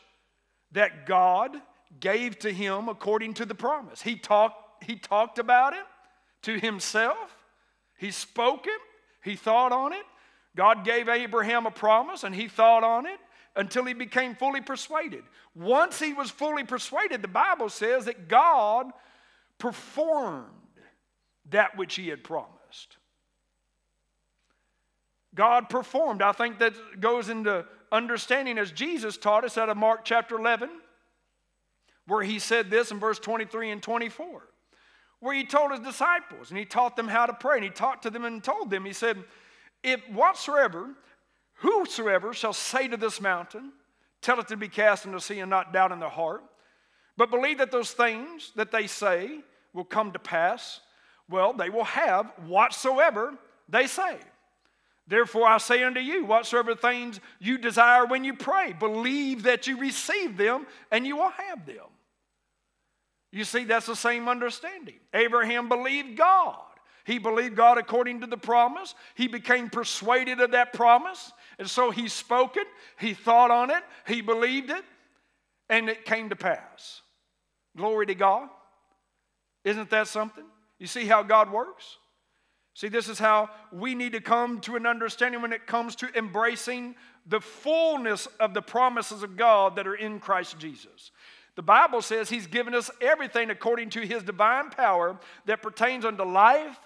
that 0.73 1.07
God 1.07 1.57
gave 2.01 2.39
to 2.41 2.53
him 2.53 2.89
according 2.89 3.35
to 3.35 3.45
the 3.45 3.55
promise. 3.55 4.01
He 4.01 4.17
talked, 4.17 4.85
he 4.85 4.97
talked 4.97 5.39
about 5.39 5.75
it 5.75 5.85
to 6.43 6.59
himself, 6.59 7.37
he 7.99 8.11
spoke 8.11 8.67
it, 8.67 8.81
he 9.23 9.37
thought 9.37 9.73
on 9.73 9.93
it. 9.93 10.05
God 10.57 10.85
gave 10.85 11.09
Abraham 11.09 11.67
a 11.67 11.71
promise 11.71 12.25
and 12.25 12.35
he 12.35 12.49
thought 12.49 12.85
on 12.85 13.07
it 13.07 13.19
until 13.57 13.85
he 13.85 13.95
became 13.95 14.35
fully 14.35 14.61
persuaded. 14.61 15.23
Once 15.55 15.99
he 15.99 16.13
was 16.13 16.31
fully 16.31 16.65
persuaded, 16.65 17.23
the 17.23 17.29
Bible 17.29 17.69
says 17.69 18.07
that 18.07 18.29
God 18.29 18.87
performed 19.59 20.62
that 21.53 21.77
which 21.77 21.95
he 21.95 22.09
had 22.09 22.25
promised. 22.25 22.97
God 25.35 25.69
performed. 25.69 26.21
I 26.21 26.33
think 26.33 26.59
that 26.59 26.75
goes 27.01 27.29
into 27.29 27.65
understanding 27.91 28.59
as 28.59 28.73
Jesus 28.73 29.17
taught 29.17 29.45
us 29.45 29.57
out 29.57 29.69
of 29.69 29.77
Mark 29.77 30.05
chapter 30.05 30.37
11, 30.37 30.69
where 32.07 32.23
he 32.23 32.39
said 32.39 32.71
this 32.71 32.91
in 32.91 32.99
verse 32.99 33.19
23 33.19 33.71
and 33.71 33.83
24, 33.83 34.43
where 35.21 35.35
he 35.35 35.45
told 35.45 35.71
his 35.71 35.81
disciples 35.81 36.51
and 36.51 36.59
he 36.59 36.65
taught 36.65 36.97
them 36.97 37.09
how 37.09 37.27
to 37.27 37.33
pray. 37.33 37.57
And 37.57 37.65
he 37.65 37.71
talked 37.71 38.03
to 38.03 38.11
them 38.11 38.25
and 38.25 38.43
told 38.43 38.71
them, 38.71 38.85
he 38.85 38.93
said, 38.93 39.23
If 39.83 40.01
whatsoever, 40.11 40.91
whosoever 41.55 42.35
shall 42.35 42.53
say 42.53 42.89
to 42.89 42.97
this 42.97 43.21
mountain, 43.21 43.73
tell 44.21 44.41
it 44.41 44.49
to 44.49 44.57
be 44.57 44.69
cast 44.69 45.05
into 45.05 45.17
the 45.17 45.23
sea 45.23 45.41
and 45.41 45.51
not 45.51 45.73
doubt 45.73 45.93
in 45.93 46.01
their 46.01 46.09
heart, 46.09 46.43
but 47.17 47.31
believe 47.31 47.59
that 47.59 47.71
those 47.71 47.93
things 47.93 48.53
that 48.57 48.73
they 48.73 48.87
say 48.87 49.41
will 49.73 49.85
come 49.85 50.13
to 50.13 50.19
pass, 50.19 50.81
well, 51.29 51.53
they 51.53 51.71
will 51.71 51.85
have 51.85 52.31
whatsoever 52.47 53.35
they 53.69 53.87
say. 53.87 54.17
Therefore, 55.07 55.47
I 55.47 55.59
say 55.59 55.83
unto 55.83 56.01
you, 56.01 56.25
whatsoever 56.25 56.75
things 56.75 57.21
you 57.41 57.59
desire 57.59 58.07
when 58.07 58.25
you 58.25 58.35
pray, 58.35 58.73
believe 58.73 59.43
that 59.45 59.67
you 59.67 59.79
receive 59.79 60.37
them 60.37 60.67
and 60.91 61.07
you 61.07 61.17
will 61.17 61.31
have 61.31 61.67
them. 61.67 61.87
You 63.33 63.45
see, 63.45 63.65
that's 63.65 63.87
the 63.87 63.97
same 63.97 64.29
understanding. 64.29 65.01
Abraham 65.13 65.69
believed 65.69 66.17
God. 66.17 66.61
He 67.05 67.19
believed 67.19 67.57
God 67.57 67.79
according 67.79 68.21
to 68.21 68.27
the 68.27 68.37
promise. 68.37 68.95
He 69.15 69.27
became 69.27 69.71
persuaded 69.71 70.41
of 70.41 70.53
that 70.53 70.73
promise. 70.73 71.33
And 71.59 71.69
so 71.69 71.91
he 71.91 72.09
spoke 72.09 72.57
it, 72.57 72.67
he 72.99 73.15
thought 73.15 73.51
on 73.51 73.71
it, 73.71 73.83
he 74.07 74.21
believed 74.21 74.71
it, 74.71 74.85
and 75.69 75.89
it 75.89 76.05
came 76.05 76.29
to 76.29 76.37
pass. 76.37 77.03
Glory 77.77 78.07
to 78.07 78.15
God. 78.15 78.49
Isn't 79.65 79.91
that 79.91 80.09
something? 80.09 80.45
You 80.83 80.89
see 80.89 81.07
how 81.07 81.23
God 81.23 81.53
works? 81.53 81.99
See, 82.75 82.89
this 82.89 83.09
is 83.09 83.21
how 83.21 83.51
we 83.71 83.95
need 83.95 84.15
to 84.15 84.21
come 84.21 84.61
to 84.63 84.75
an 84.75 84.85
understanding 84.85 85.41
when 85.41 85.53
it 85.53 85.65
comes 85.65 85.95
to 85.95 86.09
embracing 86.19 86.97
the 87.25 87.41
fullness 87.41 88.27
of 88.41 88.53
the 88.53 88.63
promises 88.63 89.23
of 89.23 89.37
God 89.37 89.77
that 89.77 89.87
are 89.87 89.95
in 89.95 90.19
Christ 90.19 90.59
Jesus. 90.59 91.13
The 91.55 91.63
Bible 91.63 92.03
says 92.03 92.29
He's 92.29 92.49
given 92.49 92.75
us 92.75 92.91
everything 93.01 93.49
according 93.49 93.91
to 93.91 94.01
His 94.01 94.25
divine 94.25 94.71
power 94.71 95.21
that 95.47 95.63
pertains 95.63 96.05
unto 96.05 96.25
life 96.25 96.81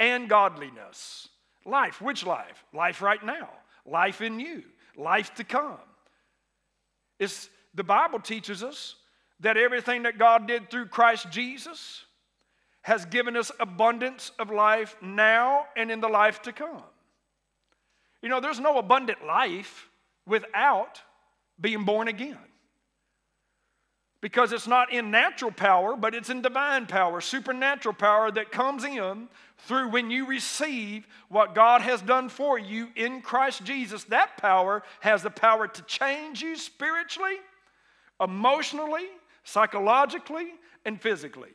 and 0.00 0.26
godliness. 0.26 1.28
Life, 1.66 2.00
which 2.00 2.24
life? 2.24 2.64
Life 2.72 3.02
right 3.02 3.22
now, 3.22 3.50
life 3.84 4.22
in 4.22 4.40
you, 4.40 4.62
life 4.96 5.34
to 5.34 5.44
come. 5.44 5.76
It's, 7.20 7.50
the 7.74 7.84
Bible 7.84 8.20
teaches 8.20 8.62
us 8.62 8.96
that 9.40 9.58
everything 9.58 10.04
that 10.04 10.16
God 10.16 10.48
did 10.48 10.70
through 10.70 10.86
Christ 10.86 11.28
Jesus 11.30 12.06
has 12.84 13.06
given 13.06 13.34
us 13.34 13.50
abundance 13.58 14.30
of 14.38 14.50
life 14.50 14.94
now 15.00 15.64
and 15.74 15.90
in 15.90 16.00
the 16.00 16.08
life 16.08 16.42
to 16.42 16.52
come. 16.52 16.82
You 18.20 18.28
know, 18.28 18.40
there's 18.40 18.60
no 18.60 18.76
abundant 18.76 19.24
life 19.26 19.88
without 20.26 21.00
being 21.58 21.84
born 21.84 22.08
again 22.08 22.36
because 24.20 24.52
it's 24.52 24.66
not 24.66 24.92
in 24.92 25.10
natural 25.10 25.50
power, 25.50 25.96
but 25.96 26.14
it's 26.14 26.28
in 26.28 26.42
divine 26.42 26.86
power, 26.86 27.22
supernatural 27.22 27.94
power 27.94 28.30
that 28.30 28.52
comes 28.52 28.84
in 28.84 29.28
through 29.60 29.88
when 29.88 30.10
you 30.10 30.26
receive 30.26 31.06
what 31.30 31.54
God 31.54 31.80
has 31.80 32.02
done 32.02 32.28
for 32.28 32.58
you 32.58 32.88
in 32.96 33.22
Christ 33.22 33.64
Jesus. 33.64 34.04
That 34.04 34.36
power 34.36 34.82
has 35.00 35.22
the 35.22 35.30
power 35.30 35.66
to 35.66 35.82
change 35.82 36.42
you 36.42 36.56
spiritually, 36.56 37.36
emotionally, 38.20 39.06
psychologically, 39.42 40.52
and 40.84 41.00
physically. 41.00 41.52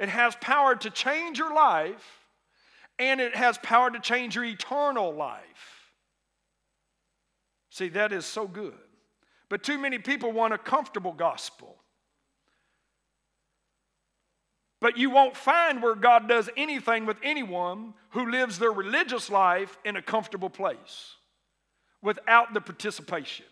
It 0.00 0.08
has 0.08 0.34
power 0.40 0.74
to 0.74 0.90
change 0.90 1.38
your 1.38 1.54
life, 1.54 2.24
and 2.98 3.20
it 3.20 3.36
has 3.36 3.58
power 3.58 3.90
to 3.90 4.00
change 4.00 4.34
your 4.34 4.44
eternal 4.44 5.14
life. 5.14 5.92
See, 7.68 7.90
that 7.90 8.10
is 8.10 8.24
so 8.24 8.48
good. 8.48 8.74
But 9.50 9.62
too 9.62 9.78
many 9.78 9.98
people 9.98 10.32
want 10.32 10.54
a 10.54 10.58
comfortable 10.58 11.12
gospel. 11.12 11.76
But 14.80 14.96
you 14.96 15.10
won't 15.10 15.36
find 15.36 15.82
where 15.82 15.94
God 15.94 16.26
does 16.28 16.48
anything 16.56 17.04
with 17.04 17.18
anyone 17.22 17.92
who 18.10 18.30
lives 18.30 18.58
their 18.58 18.72
religious 18.72 19.28
life 19.28 19.76
in 19.84 19.96
a 19.96 20.02
comfortable 20.02 20.48
place 20.48 21.16
without 22.00 22.54
the 22.54 22.62
participation, 22.62 23.44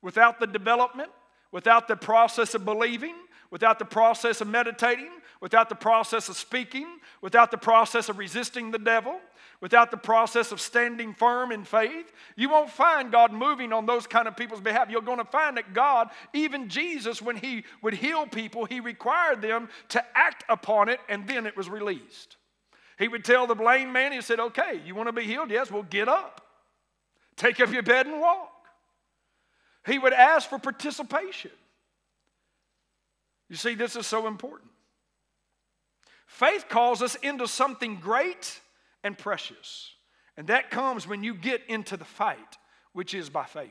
without 0.00 0.38
the 0.38 0.46
development, 0.46 1.10
without 1.50 1.88
the 1.88 1.96
process 1.96 2.54
of 2.54 2.64
believing, 2.64 3.16
without 3.50 3.78
the 3.78 3.84
process 3.84 4.40
of 4.40 4.48
meditating, 4.48 5.10
without 5.40 5.68
the 5.68 5.74
process 5.74 6.28
of 6.28 6.36
speaking, 6.36 6.86
without 7.20 7.50
the 7.50 7.58
process 7.58 8.08
of 8.08 8.18
resisting 8.18 8.70
the 8.70 8.78
devil, 8.78 9.18
without 9.60 9.90
the 9.90 9.96
process 9.96 10.52
of 10.52 10.60
standing 10.60 11.14
firm 11.14 11.50
in 11.50 11.64
faith, 11.64 12.12
you 12.36 12.48
won't 12.48 12.70
find 12.70 13.10
God 13.10 13.32
moving 13.32 13.72
on 13.72 13.86
those 13.86 14.06
kind 14.06 14.28
of 14.28 14.36
people's 14.36 14.60
behalf. 14.60 14.90
You're 14.90 15.02
going 15.02 15.18
to 15.18 15.24
find 15.24 15.56
that 15.56 15.74
God, 15.74 16.10
even 16.32 16.68
Jesus, 16.68 17.20
when 17.20 17.36
He 17.36 17.64
would 17.82 17.94
heal 17.94 18.26
people, 18.26 18.64
He 18.64 18.80
required 18.80 19.42
them 19.42 19.68
to 19.90 20.04
act 20.16 20.44
upon 20.48 20.88
it 20.88 21.00
and 21.08 21.26
then 21.26 21.46
it 21.46 21.56
was 21.56 21.68
released. 21.68 22.36
He 22.98 23.08
would 23.08 23.24
tell 23.24 23.46
the 23.46 23.54
lame 23.54 23.92
man, 23.92 24.12
He 24.12 24.20
said, 24.20 24.40
Okay, 24.40 24.80
you 24.84 24.94
want 24.94 25.08
to 25.08 25.12
be 25.12 25.24
healed? 25.24 25.50
Yes, 25.50 25.70
well, 25.70 25.84
get 25.84 26.08
up. 26.08 26.44
Take 27.36 27.60
up 27.60 27.72
your 27.72 27.84
bed 27.84 28.06
and 28.06 28.20
walk. 28.20 28.52
He 29.86 29.98
would 29.98 30.12
ask 30.12 30.48
for 30.48 30.58
participation. 30.58 31.52
You 33.48 33.56
see, 33.56 33.74
this 33.74 33.96
is 33.96 34.06
so 34.06 34.26
important. 34.26 34.70
Faith 36.26 36.66
calls 36.68 37.02
us 37.02 37.14
into 37.16 37.48
something 37.48 37.96
great 37.96 38.60
and 39.02 39.16
precious. 39.16 39.94
And 40.36 40.46
that 40.48 40.70
comes 40.70 41.06
when 41.06 41.24
you 41.24 41.34
get 41.34 41.62
into 41.68 41.96
the 41.96 42.04
fight, 42.04 42.58
which 42.92 43.14
is 43.14 43.30
by 43.30 43.44
faith. 43.44 43.70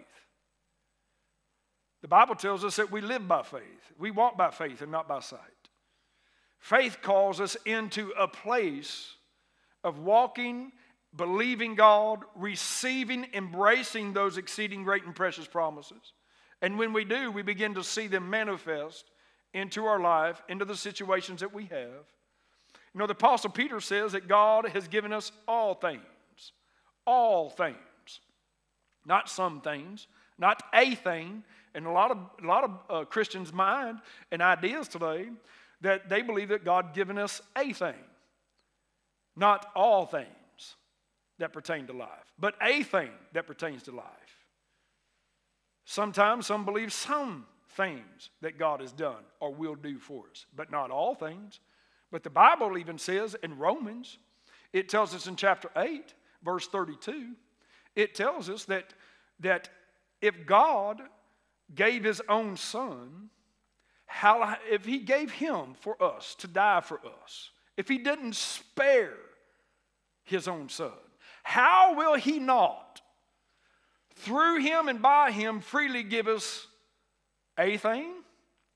The 2.02 2.08
Bible 2.08 2.36
tells 2.36 2.64
us 2.64 2.76
that 2.76 2.92
we 2.92 3.02
live 3.02 3.28
by 3.28 3.44
faith, 3.44 3.94
we 3.98 4.12
walk 4.12 4.38
by 4.38 4.52
faith 4.52 4.82
and 4.82 4.92
not 4.92 5.08
by 5.08 5.20
sight. 5.20 5.40
Faith 6.60 6.98
calls 7.02 7.40
us 7.40 7.56
into 7.66 8.12
a 8.18 8.28
place 8.28 9.14
of 9.84 10.00
walking, 10.00 10.72
believing 11.16 11.76
God, 11.76 12.24
receiving, 12.36 13.28
embracing 13.34 14.14
those 14.14 14.38
exceeding 14.38 14.84
great 14.84 15.06
and 15.06 15.16
precious 15.16 15.48
promises. 15.48 16.14
And 16.62 16.78
when 16.78 16.94
we 16.94 17.06
do, 17.06 17.32
we 17.32 17.44
begin 17.44 17.76
to 17.76 17.84
see 17.84 18.08
them 18.08 18.30
manifest 18.30 19.06
into 19.54 19.86
our 19.86 20.00
life, 20.00 20.42
into 20.50 20.66
the 20.66 20.76
situations 20.76 21.42
that 21.42 21.54
we 21.54 21.64
have. 21.66 22.06
You 22.94 23.00
know, 23.00 23.08
the 23.08 23.14
Apostle 23.14 23.50
Peter 23.50 23.80
says 23.80 24.14
that 24.14 24.28
God 24.28 24.70
has 24.70 24.88
given 24.88 25.14
us 25.14 25.32
all 25.48 25.74
things. 25.74 26.02
All 27.06 27.50
things. 27.50 27.78
Not 29.06 29.30
some 29.30 29.62
things, 29.62 30.08
not 30.38 30.62
a 30.74 30.96
thing. 30.96 31.44
And 31.74 31.86
a 31.86 31.92
lot 31.92 32.12
of, 32.12 32.18
a 32.44 32.48
lot 32.48 32.64
of 32.64 32.72
uh, 32.90 33.06
Christians' 33.06 33.54
mind 33.54 34.00
and 34.32 34.42
ideas 34.42 34.88
today 34.88 35.30
that 35.82 36.10
they 36.10 36.22
believe 36.22 36.50
that 36.50 36.66
God 36.66 36.94
given 36.94 37.18
us 37.18 37.42
a 37.56 37.72
thing, 37.72 37.94
not 39.36 39.70
all 39.76 40.06
things 40.06 40.28
that 41.38 41.54
pertain 41.54 41.86
to 41.88 41.94
life, 41.94 42.10
but 42.40 42.56
a 42.62 42.82
thing 42.82 43.12
that 43.34 43.46
pertains 43.46 43.84
to 43.84 43.92
life. 43.92 44.06
Sometimes 45.86 46.48
some 46.48 46.66
believe 46.66 46.92
some 46.92 47.46
things 47.78 48.32
that 48.42 48.58
God 48.58 48.82
has 48.82 48.92
done 48.92 49.24
or 49.40 49.54
will 49.54 49.76
do 49.76 50.00
for 50.00 50.26
us, 50.32 50.46
but 50.56 50.72
not 50.72 50.92
all 50.92 51.16
things. 51.16 51.60
But 52.12 52.24
the 52.24 52.30
Bible 52.30 52.78
even 52.78 52.98
says 52.98 53.36
in 53.44 53.58
Romans, 53.58 54.18
it 54.74 54.90
tells 54.90 55.14
us 55.14 55.28
in 55.28 55.36
chapter 55.36 55.70
8, 55.78 56.14
verse 56.44 56.68
32, 56.68 57.34
it 57.96 58.16
tells 58.16 58.50
us 58.50 58.66
that, 58.66 58.94
that 59.40 59.70
if 60.22 60.46
God 60.46 61.02
gave 61.74 62.04
his 62.04 62.22
own 62.28 62.58
son, 62.58 63.30
how, 64.06 64.58
if 64.70 64.86
he 64.86 65.00
gave 65.00 65.32
him 65.32 65.76
for 65.80 66.02
us 66.02 66.36
to 66.36 66.48
die 66.48 66.82
for 66.82 67.00
us, 67.24 67.52
if 67.76 67.88
he 67.88 67.98
didn't 67.98 68.36
spare 68.36 69.14
his 70.24 70.48
own 70.48 70.70
son, 70.70 70.92
how 71.44 71.96
will 71.96 72.16
he 72.16 72.40
not, 72.40 73.02
through 74.16 74.62
him 74.62 74.88
and 74.88 75.02
by 75.02 75.32
him, 75.32 75.60
freely 75.60 76.04
give 76.04 76.28
us 76.28 76.67
a 77.58 77.78
thing? 77.78 78.14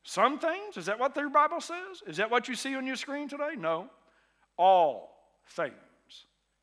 Some 0.04 0.40
things? 0.40 0.78
Is 0.78 0.88
that 0.88 1.00
what 1.00 1.14
the 1.14 1.30
Bible 1.30 1.62
says? 1.62 2.02
Is 2.08 2.18
that 2.18 2.32
what 2.32 2.48
you 2.48 2.56
see 2.56 2.76
on 2.76 2.88
your 2.88 2.96
screen 2.96 3.30
today? 3.30 3.52
No. 3.58 3.88
All 4.58 5.12
things. 5.50 5.74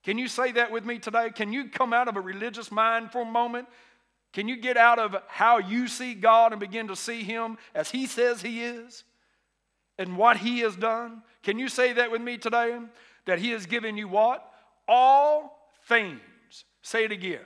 Can 0.05 0.19
you 0.19 0.29
say 0.29 0.53
that 0.53 0.71
with 0.71 0.85
me 0.85 0.99
today? 0.99 1.31
Can 1.31 1.53
you 1.53 1.69
come 1.69 1.93
out 1.93 2.09
of 2.09 2.17
a 2.17 2.21
religious 2.21 2.73
mind 2.73 3.13
for 3.13 3.23
a 3.23 3.27
moment? 3.27 3.69
Can 4.33 4.49
you 4.49 4.57
get 4.57 4.77
out 4.77 4.99
of 4.99 5.17
how 5.29 5.59
you 5.59 5.89
see 5.89 6.15
God 6.15 6.53
and 6.53 6.61
begin 6.61 6.89
to 6.89 6.97
see 6.97 7.23
Him 7.23 7.59
as 7.75 7.91
He 7.91 8.07
says 8.07 8.43
He 8.43 8.63
is 8.63 9.05
and 9.99 10.17
what 10.17 10.39
He 10.39 10.61
has 10.61 10.77
done? 10.77 11.23
Can 11.43 11.59
you 11.59 11.69
say 11.69 11.93
that 11.95 12.11
with 12.11 12.23
me 12.23 12.39
today? 12.39 12.79
That 13.27 13.39
He 13.39 13.51
has 13.51 13.67
given 13.67 13.97
you 13.97 14.09
what? 14.09 14.45
All 14.87 15.71
things. 15.87 16.21
Say 16.83 17.05
it 17.05 17.13
again. 17.13 17.45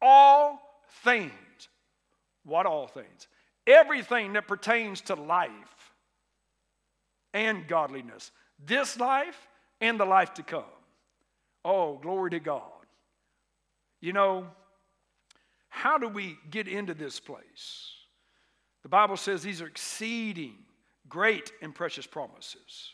All 0.00 0.60
things. 1.02 1.32
What 2.44 2.66
all 2.66 2.86
things? 2.86 3.28
Everything 3.68 4.32
that 4.32 4.48
pertains 4.48 5.02
to 5.02 5.14
life 5.14 5.92
and 7.34 7.68
godliness, 7.68 8.32
this 8.64 8.98
life 8.98 9.46
and 9.80 10.00
the 10.00 10.04
life 10.04 10.34
to 10.34 10.42
come. 10.42 10.64
Oh, 11.64 11.98
glory 11.98 12.30
to 12.30 12.40
God. 12.40 12.62
You 14.00 14.12
know, 14.12 14.46
how 15.68 15.98
do 15.98 16.08
we 16.08 16.38
get 16.50 16.66
into 16.66 16.94
this 16.94 17.20
place? 17.20 17.92
The 18.82 18.88
Bible 18.88 19.16
says 19.16 19.42
these 19.42 19.60
are 19.60 19.66
exceeding 19.66 20.54
great 21.08 21.52
and 21.60 21.74
precious 21.74 22.06
promises. 22.06 22.92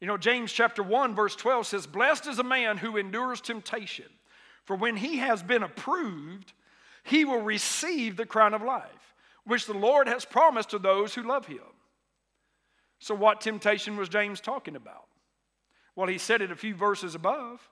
You 0.00 0.06
know, 0.06 0.16
James 0.16 0.52
chapter 0.52 0.82
1, 0.82 1.14
verse 1.14 1.36
12 1.36 1.66
says, 1.66 1.86
Blessed 1.86 2.26
is 2.26 2.38
a 2.38 2.44
man 2.44 2.78
who 2.78 2.96
endures 2.96 3.40
temptation, 3.40 4.06
for 4.64 4.76
when 4.76 4.96
he 4.96 5.18
has 5.18 5.42
been 5.42 5.62
approved, 5.62 6.52
he 7.02 7.24
will 7.24 7.42
receive 7.42 8.16
the 8.16 8.26
crown 8.26 8.54
of 8.54 8.62
life 8.62 9.09
which 9.50 9.66
the 9.66 9.74
Lord 9.74 10.06
has 10.06 10.24
promised 10.24 10.70
to 10.70 10.78
those 10.78 11.12
who 11.12 11.26
love 11.26 11.44
him. 11.44 11.58
So, 13.00 13.16
what 13.16 13.40
temptation 13.40 13.96
was 13.96 14.08
James 14.08 14.40
talking 14.40 14.76
about? 14.76 15.08
Well, 15.96 16.06
he 16.06 16.18
said 16.18 16.40
it 16.40 16.52
a 16.52 16.56
few 16.56 16.72
verses 16.72 17.16
above. 17.16 17.68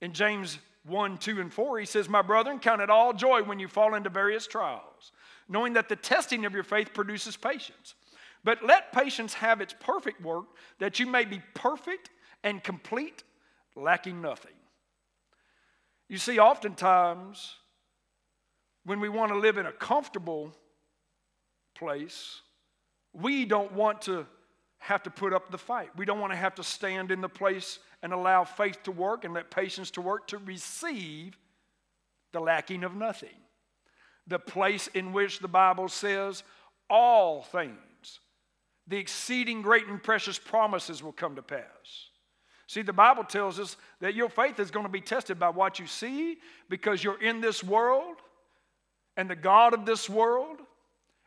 In 0.00 0.14
James 0.14 0.58
1, 0.84 1.18
2, 1.18 1.40
and 1.40 1.54
4, 1.54 1.78
he 1.78 1.86
says, 1.86 2.08
My 2.08 2.22
brethren, 2.22 2.58
count 2.58 2.82
it 2.82 2.90
all 2.90 3.12
joy 3.12 3.44
when 3.44 3.60
you 3.60 3.68
fall 3.68 3.94
into 3.94 4.10
various 4.10 4.48
trials, 4.48 5.12
knowing 5.48 5.74
that 5.74 5.88
the 5.88 5.94
testing 5.94 6.44
of 6.44 6.54
your 6.54 6.64
faith 6.64 6.92
produces 6.92 7.36
patience. 7.36 7.94
But 8.42 8.64
let 8.64 8.90
patience 8.90 9.32
have 9.34 9.60
its 9.60 9.76
perfect 9.78 10.20
work, 10.22 10.46
that 10.80 10.98
you 10.98 11.06
may 11.06 11.24
be 11.24 11.40
perfect 11.54 12.10
and 12.42 12.64
complete, 12.64 13.22
lacking 13.76 14.20
nothing. 14.20 14.56
You 16.08 16.18
see, 16.18 16.40
oftentimes, 16.40 17.54
when 18.84 18.98
we 18.98 19.08
want 19.08 19.30
to 19.30 19.38
live 19.38 19.56
in 19.56 19.66
a 19.66 19.72
comfortable 19.72 20.52
place, 21.74 22.40
we 23.12 23.44
don't 23.44 23.72
want 23.72 24.02
to 24.02 24.26
have 24.78 25.02
to 25.04 25.10
put 25.10 25.32
up 25.32 25.50
the 25.50 25.58
fight. 25.58 25.90
We 25.96 26.04
don't 26.04 26.20
want 26.20 26.32
to 26.32 26.36
have 26.36 26.56
to 26.56 26.64
stand 26.64 27.10
in 27.10 27.20
the 27.20 27.28
place 27.28 27.78
and 28.02 28.12
allow 28.12 28.44
faith 28.44 28.82
to 28.82 28.90
work 28.90 29.24
and 29.24 29.32
let 29.32 29.50
patience 29.50 29.90
to 29.92 30.00
work 30.00 30.26
to 30.28 30.38
receive 30.38 31.38
the 32.32 32.40
lacking 32.40 32.82
of 32.82 32.96
nothing. 32.96 33.28
The 34.26 34.38
place 34.38 34.88
in 34.88 35.12
which 35.12 35.38
the 35.38 35.48
Bible 35.48 35.88
says 35.88 36.42
all 36.90 37.42
things, 37.42 37.76
the 38.88 38.98
exceeding 38.98 39.62
great 39.62 39.86
and 39.86 40.02
precious 40.02 40.38
promises 40.38 41.02
will 41.02 41.12
come 41.12 41.36
to 41.36 41.42
pass. 41.42 42.08
See, 42.66 42.82
the 42.82 42.92
Bible 42.92 43.24
tells 43.24 43.60
us 43.60 43.76
that 44.00 44.14
your 44.14 44.28
faith 44.28 44.58
is 44.58 44.70
going 44.70 44.86
to 44.86 44.92
be 44.92 45.00
tested 45.00 45.38
by 45.38 45.50
what 45.50 45.78
you 45.78 45.86
see 45.86 46.38
because 46.68 47.04
you're 47.04 47.22
in 47.22 47.40
this 47.40 47.62
world 47.62 48.16
and 49.16 49.28
the 49.28 49.36
God 49.36 49.74
of 49.74 49.84
this 49.84 50.08
world 50.08 50.58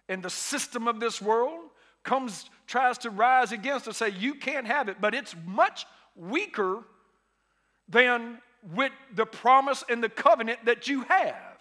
and 0.09 0.23
the 0.23 0.29
system 0.29 0.87
of 0.87 0.99
this 0.99 1.21
world 1.21 1.69
comes 2.03 2.49
tries 2.67 2.97
to 2.99 3.09
rise 3.09 3.51
against 3.51 3.87
and 3.87 3.95
say 3.95 4.09
you 4.09 4.35
can't 4.35 4.67
have 4.67 4.89
it 4.89 4.97
but 5.01 5.15
it's 5.15 5.35
much 5.45 5.85
weaker 6.15 6.83
than 7.89 8.39
with 8.73 8.91
the 9.13 9.25
promise 9.25 9.83
and 9.89 10.03
the 10.03 10.09
covenant 10.09 10.59
that 10.65 10.87
you 10.87 11.03
have 11.03 11.54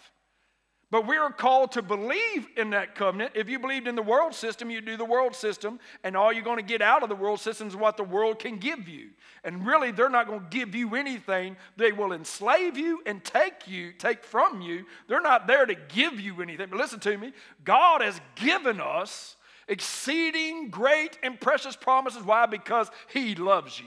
but 0.94 1.08
we're 1.08 1.28
called 1.28 1.72
to 1.72 1.82
believe 1.82 2.46
in 2.56 2.70
that 2.70 2.94
covenant. 2.94 3.32
If 3.34 3.48
you 3.48 3.58
believed 3.58 3.88
in 3.88 3.96
the 3.96 4.02
world 4.02 4.32
system, 4.32 4.70
you 4.70 4.80
do 4.80 4.96
the 4.96 5.04
world 5.04 5.34
system, 5.34 5.80
and 6.04 6.16
all 6.16 6.32
you're 6.32 6.44
going 6.44 6.58
to 6.58 6.62
get 6.62 6.80
out 6.80 7.02
of 7.02 7.08
the 7.08 7.16
world 7.16 7.40
system 7.40 7.66
is 7.66 7.74
what 7.74 7.96
the 7.96 8.04
world 8.04 8.38
can 8.38 8.58
give 8.58 8.88
you. 8.88 9.08
And 9.42 9.66
really, 9.66 9.90
they're 9.90 10.08
not 10.08 10.28
going 10.28 10.42
to 10.42 10.56
give 10.56 10.72
you 10.72 10.94
anything. 10.94 11.56
They 11.76 11.90
will 11.90 12.12
enslave 12.12 12.78
you 12.78 13.02
and 13.06 13.24
take 13.24 13.66
you, 13.66 13.90
take 13.90 14.22
from 14.22 14.60
you. 14.60 14.84
They're 15.08 15.20
not 15.20 15.48
there 15.48 15.66
to 15.66 15.74
give 15.74 16.20
you 16.20 16.40
anything. 16.40 16.68
But 16.70 16.78
listen 16.78 17.00
to 17.00 17.18
me 17.18 17.32
God 17.64 18.00
has 18.00 18.20
given 18.36 18.80
us 18.80 19.34
exceeding 19.66 20.70
great 20.70 21.18
and 21.24 21.40
precious 21.40 21.74
promises. 21.74 22.22
Why? 22.22 22.46
Because 22.46 22.88
He 23.12 23.34
loves 23.34 23.80
you. 23.80 23.86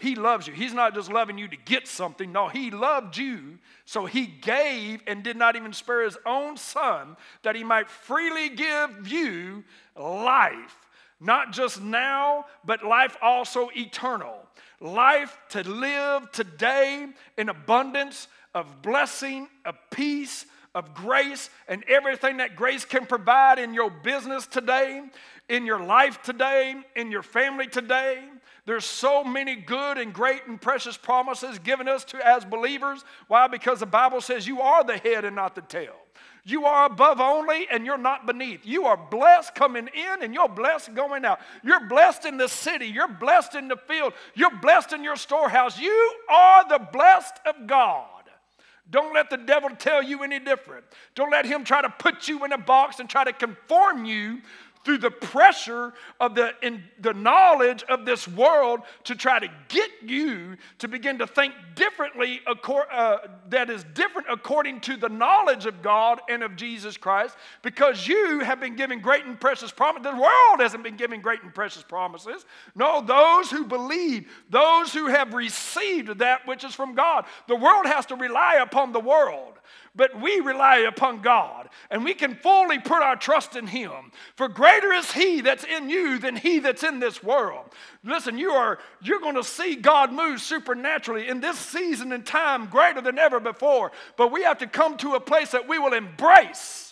He 0.00 0.14
loves 0.14 0.46
you. 0.46 0.54
He's 0.54 0.72
not 0.72 0.94
just 0.94 1.12
loving 1.12 1.36
you 1.36 1.46
to 1.48 1.56
get 1.56 1.86
something. 1.86 2.32
No, 2.32 2.48
He 2.48 2.70
loved 2.70 3.18
you, 3.18 3.58
so 3.84 4.06
He 4.06 4.26
gave 4.26 5.02
and 5.06 5.22
did 5.22 5.36
not 5.36 5.56
even 5.56 5.74
spare 5.74 6.04
His 6.04 6.16
own 6.24 6.56
Son 6.56 7.16
that 7.42 7.54
He 7.54 7.62
might 7.62 7.90
freely 7.90 8.48
give 8.48 9.06
you 9.06 9.62
life. 9.94 10.76
Not 11.20 11.52
just 11.52 11.82
now, 11.82 12.46
but 12.64 12.82
life 12.82 13.14
also 13.20 13.68
eternal. 13.76 14.46
Life 14.80 15.36
to 15.50 15.68
live 15.68 16.32
today 16.32 17.06
in 17.36 17.50
abundance 17.50 18.26
of 18.54 18.80
blessing, 18.80 19.48
of 19.66 19.76
peace, 19.90 20.46
of 20.74 20.94
grace, 20.94 21.50
and 21.68 21.84
everything 21.84 22.38
that 22.38 22.56
grace 22.56 22.86
can 22.86 23.04
provide 23.04 23.58
in 23.58 23.74
your 23.74 23.90
business 23.90 24.46
today, 24.46 25.02
in 25.50 25.66
your 25.66 25.84
life 25.84 26.22
today, 26.22 26.76
in 26.96 27.10
your 27.10 27.22
family 27.22 27.66
today 27.66 28.24
there's 28.70 28.84
so 28.84 29.24
many 29.24 29.56
good 29.56 29.98
and 29.98 30.12
great 30.12 30.42
and 30.46 30.60
precious 30.60 30.96
promises 30.96 31.58
given 31.58 31.88
us 31.88 32.04
to 32.04 32.24
as 32.24 32.44
believers. 32.44 33.04
Why? 33.26 33.48
Because 33.48 33.80
the 33.80 33.86
Bible 33.86 34.20
says 34.20 34.46
you 34.46 34.60
are 34.60 34.84
the 34.84 34.96
head 34.96 35.24
and 35.24 35.34
not 35.34 35.56
the 35.56 35.60
tail. 35.62 35.96
You 36.44 36.66
are 36.66 36.86
above 36.86 37.18
only 37.18 37.66
and 37.68 37.84
you're 37.84 37.98
not 37.98 38.26
beneath. 38.26 38.64
You 38.64 38.84
are 38.86 38.96
blessed 38.96 39.56
coming 39.56 39.88
in 39.92 40.22
and 40.22 40.32
you're 40.32 40.48
blessed 40.48 40.94
going 40.94 41.24
out. 41.24 41.40
You're 41.64 41.88
blessed 41.88 42.26
in 42.26 42.36
the 42.36 42.46
city. 42.46 42.86
You're 42.86 43.08
blessed 43.08 43.56
in 43.56 43.66
the 43.66 43.76
field. 43.76 44.12
You're 44.36 44.56
blessed 44.60 44.92
in 44.92 45.02
your 45.02 45.16
storehouse. 45.16 45.76
You 45.76 46.14
are 46.30 46.68
the 46.68 46.86
blessed 46.92 47.40
of 47.46 47.66
God. 47.66 48.06
Don't 48.88 49.12
let 49.12 49.30
the 49.30 49.36
devil 49.36 49.70
tell 49.70 50.00
you 50.00 50.22
any 50.22 50.38
different. 50.38 50.84
Don't 51.16 51.32
let 51.32 51.44
him 51.44 51.64
try 51.64 51.82
to 51.82 51.90
put 51.90 52.28
you 52.28 52.44
in 52.44 52.52
a 52.52 52.58
box 52.58 53.00
and 53.00 53.10
try 53.10 53.24
to 53.24 53.32
conform 53.32 54.04
you 54.04 54.42
through 54.84 54.98
the 54.98 55.10
pressure 55.10 55.92
of 56.18 56.34
the, 56.34 56.52
in, 56.62 56.82
the 57.00 57.12
knowledge 57.12 57.82
of 57.84 58.06
this 58.06 58.26
world 58.26 58.80
to 59.04 59.14
try 59.14 59.38
to 59.38 59.48
get 59.68 59.90
you 60.02 60.56
to 60.78 60.88
begin 60.88 61.18
to 61.18 61.26
think 61.26 61.54
differently, 61.74 62.40
uh, 62.46 63.18
that 63.50 63.68
is 63.68 63.84
different 63.94 64.26
according 64.30 64.80
to 64.80 64.96
the 64.96 65.08
knowledge 65.08 65.66
of 65.66 65.82
God 65.82 66.20
and 66.28 66.42
of 66.42 66.56
Jesus 66.56 66.96
Christ, 66.96 67.36
because 67.62 68.06
you 68.06 68.40
have 68.40 68.60
been 68.60 68.76
given 68.76 69.00
great 69.00 69.26
and 69.26 69.38
precious 69.38 69.70
promises. 69.70 70.04
The 70.04 70.20
world 70.20 70.60
hasn't 70.60 70.82
been 70.82 70.96
given 70.96 71.20
great 71.20 71.42
and 71.42 71.54
precious 71.54 71.82
promises. 71.82 72.46
No, 72.74 73.02
those 73.02 73.50
who 73.50 73.66
believe, 73.66 74.30
those 74.48 74.92
who 74.92 75.08
have 75.08 75.34
received 75.34 76.18
that 76.18 76.46
which 76.46 76.64
is 76.64 76.74
from 76.74 76.94
God. 76.94 77.26
The 77.48 77.56
world 77.56 77.86
has 77.86 78.06
to 78.06 78.16
rely 78.16 78.56
upon 78.56 78.92
the 78.92 79.00
world. 79.00 79.58
But 80.00 80.18
we 80.18 80.40
rely 80.40 80.78
upon 80.78 81.20
God 81.20 81.68
and 81.90 82.02
we 82.02 82.14
can 82.14 82.34
fully 82.34 82.78
put 82.78 83.02
our 83.02 83.16
trust 83.16 83.54
in 83.54 83.66
Him. 83.66 84.12
For 84.34 84.48
greater 84.48 84.94
is 84.94 85.12
He 85.12 85.42
that's 85.42 85.62
in 85.62 85.90
you 85.90 86.18
than 86.18 86.36
He 86.36 86.58
that's 86.58 86.82
in 86.82 87.00
this 87.00 87.22
world. 87.22 87.66
Listen, 88.02 88.38
you 88.38 88.48
are 88.52 88.78
you're 89.02 89.20
going 89.20 89.34
to 89.34 89.44
see 89.44 89.76
God 89.76 90.10
move 90.10 90.40
supernaturally 90.40 91.28
in 91.28 91.42
this 91.42 91.58
season 91.58 92.12
and 92.12 92.24
time 92.24 92.68
greater 92.68 93.02
than 93.02 93.18
ever 93.18 93.40
before. 93.40 93.92
But 94.16 94.32
we 94.32 94.42
have 94.44 94.56
to 94.60 94.66
come 94.66 94.96
to 94.96 95.16
a 95.16 95.20
place 95.20 95.50
that 95.50 95.68
we 95.68 95.78
will 95.78 95.92
embrace 95.92 96.89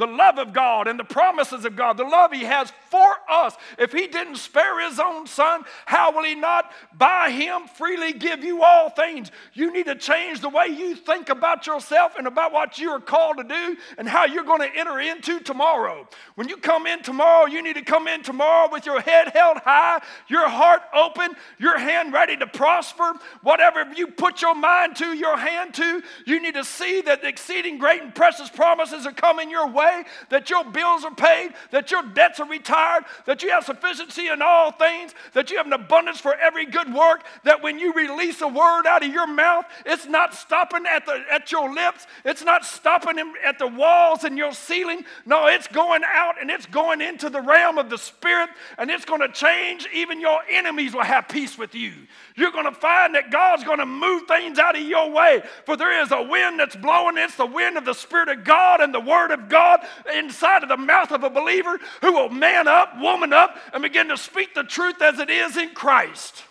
the 0.00 0.06
love 0.06 0.38
of 0.38 0.54
God 0.54 0.88
and 0.88 0.98
the 0.98 1.04
promises 1.04 1.66
of 1.66 1.76
God, 1.76 1.98
the 1.98 2.04
love 2.04 2.32
He 2.32 2.44
has 2.44 2.72
for 2.88 3.14
us. 3.28 3.54
If 3.78 3.92
He 3.92 4.06
didn't 4.06 4.36
spare 4.36 4.88
His 4.88 4.98
own 4.98 5.26
Son, 5.26 5.62
how 5.84 6.10
will 6.10 6.24
He 6.24 6.34
not 6.34 6.72
by 6.96 7.30
Him 7.30 7.68
freely 7.68 8.14
give 8.14 8.42
you 8.42 8.62
all 8.62 8.88
things? 8.88 9.30
You 9.52 9.70
need 9.70 9.86
to 9.86 9.94
change 9.94 10.40
the 10.40 10.48
way 10.48 10.68
you 10.68 10.96
think 10.96 11.28
about 11.28 11.66
yourself 11.66 12.14
and 12.16 12.26
about 12.26 12.50
what 12.50 12.78
you 12.78 12.88
are 12.90 13.00
called 13.00 13.36
to 13.36 13.44
do 13.44 13.76
and 13.98 14.08
how 14.08 14.24
you're 14.24 14.42
going 14.42 14.62
to 14.62 14.74
enter 14.74 14.98
into 14.98 15.38
tomorrow. 15.38 16.08
When 16.34 16.48
you 16.48 16.56
come 16.56 16.86
in 16.86 17.02
tomorrow, 17.02 17.46
you 17.46 17.62
need 17.62 17.76
to 17.76 17.84
come 17.84 18.08
in 18.08 18.22
tomorrow 18.22 18.70
with 18.72 18.86
your 18.86 19.02
head 19.02 19.28
held 19.34 19.58
high, 19.58 20.02
your 20.28 20.48
heart 20.48 20.80
open, 20.94 21.36
your 21.58 21.78
hand 21.78 22.14
ready 22.14 22.38
to 22.38 22.46
prosper. 22.46 23.12
Whatever 23.42 23.92
you 23.94 24.06
put 24.06 24.40
your 24.40 24.54
mind 24.54 24.96
to, 24.96 25.12
your 25.12 25.36
hand 25.36 25.74
to, 25.74 26.02
you 26.24 26.40
need 26.40 26.54
to 26.54 26.64
see 26.64 27.02
that 27.02 27.20
the 27.20 27.28
exceeding 27.28 27.76
great 27.76 28.00
and 28.00 28.14
precious 28.14 28.48
promises 28.48 29.04
are 29.06 29.12
coming 29.12 29.50
your 29.50 29.68
way 29.68 29.89
way, 29.90 30.04
that 30.28 30.50
your 30.50 30.64
bills 30.64 31.04
are 31.04 31.14
paid, 31.14 31.52
that 31.70 31.90
your 31.90 32.02
debts 32.02 32.40
are 32.40 32.48
retired, 32.48 33.04
that 33.26 33.42
you 33.42 33.50
have 33.50 33.64
sufficiency 33.64 34.28
in 34.28 34.42
all 34.42 34.72
things, 34.72 35.14
that 35.32 35.50
you 35.50 35.56
have 35.56 35.66
an 35.66 35.72
abundance 35.72 36.20
for 36.20 36.34
every 36.34 36.66
good 36.66 36.92
work, 36.92 37.24
that 37.44 37.62
when 37.62 37.78
you 37.78 37.92
release 37.92 38.40
a 38.40 38.48
word 38.48 38.86
out 38.86 39.04
of 39.04 39.12
your 39.12 39.26
mouth, 39.26 39.64
it's 39.86 40.06
not 40.06 40.34
stopping 40.34 40.84
at, 40.86 41.06
the, 41.06 41.22
at 41.30 41.52
your 41.52 41.72
lips, 41.72 42.06
it's 42.24 42.44
not 42.44 42.64
stopping 42.64 43.18
at 43.44 43.58
the 43.58 43.66
walls 43.66 44.24
and 44.24 44.36
your 44.36 44.52
ceiling. 44.52 45.04
No, 45.26 45.46
it's 45.46 45.68
going 45.68 46.02
out 46.04 46.40
and 46.40 46.50
it's 46.50 46.66
going 46.66 47.00
into 47.00 47.30
the 47.30 47.40
realm 47.40 47.78
of 47.78 47.90
the 47.90 47.98
Spirit, 47.98 48.50
and 48.78 48.90
it's 48.90 49.04
going 49.04 49.20
to 49.20 49.28
change. 49.28 49.86
Even 49.94 50.20
your 50.20 50.40
enemies 50.50 50.94
will 50.94 51.02
have 51.02 51.28
peace 51.28 51.58
with 51.58 51.74
you. 51.74 51.92
You're 52.36 52.52
going 52.52 52.64
to 52.64 52.72
find 52.72 53.14
that 53.14 53.30
God's 53.30 53.64
going 53.64 53.78
to 53.78 53.86
move 53.86 54.22
things 54.26 54.58
out 54.58 54.76
of 54.76 54.82
your 54.82 55.10
way, 55.10 55.42
for 55.66 55.76
there 55.76 56.02
is 56.02 56.10
a 56.12 56.22
wind 56.22 56.58
that's 56.58 56.76
blowing. 56.76 57.18
It's 57.18 57.36
the 57.36 57.46
wind 57.46 57.76
of 57.76 57.84
the 57.84 57.94
Spirit 57.94 58.28
of 58.28 58.44
God 58.44 58.80
and 58.80 58.94
the 58.94 59.00
Word 59.00 59.30
of 59.30 59.48
God 59.78 59.86
inside 60.14 60.62
of 60.62 60.68
the 60.68 60.76
mouth 60.76 61.12
of 61.12 61.22
a 61.22 61.30
believer 61.30 61.78
who 62.00 62.12
will 62.12 62.28
man 62.28 62.68
up, 62.68 62.98
woman 62.98 63.32
up, 63.32 63.56
and 63.72 63.82
begin 63.82 64.08
to 64.08 64.16
speak 64.16 64.54
the 64.54 64.62
truth 64.62 65.00
as 65.02 65.18
it 65.18 65.30
is 65.30 65.56
in 65.56 65.70
Christ. 65.70 66.44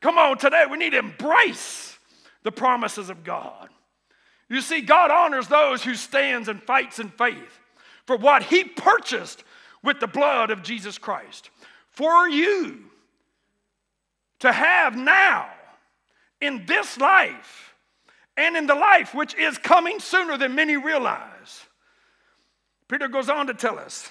Come 0.00 0.18
on, 0.18 0.38
today 0.38 0.64
we 0.70 0.78
need 0.78 0.90
to 0.90 0.98
embrace 0.98 1.98
the 2.42 2.52
promises 2.52 3.10
of 3.10 3.24
God. 3.24 3.68
You 4.48 4.60
see, 4.60 4.80
God 4.80 5.10
honors 5.10 5.48
those 5.48 5.82
who 5.82 5.94
stands 5.94 6.48
and 6.48 6.62
fights 6.62 6.98
in 6.98 7.08
faith 7.10 7.58
for 8.06 8.16
what 8.16 8.44
he 8.44 8.64
purchased 8.64 9.42
with 9.82 9.98
the 9.98 10.06
blood 10.06 10.50
of 10.50 10.62
Jesus 10.62 10.98
Christ. 10.98 11.50
For 11.90 12.28
you 12.28 12.84
to 14.40 14.52
have 14.52 14.96
now 14.96 15.48
in 16.40 16.66
this 16.66 16.98
life 16.98 17.74
and 18.36 18.56
in 18.56 18.66
the 18.66 18.74
life 18.74 19.14
which 19.14 19.34
is 19.34 19.58
coming 19.58 19.98
sooner 19.98 20.36
than 20.36 20.54
many 20.54 20.76
realize. 20.76 21.66
Peter 22.88 23.08
goes 23.08 23.28
on 23.28 23.46
to 23.48 23.54
tell 23.54 23.78
us 23.78 24.10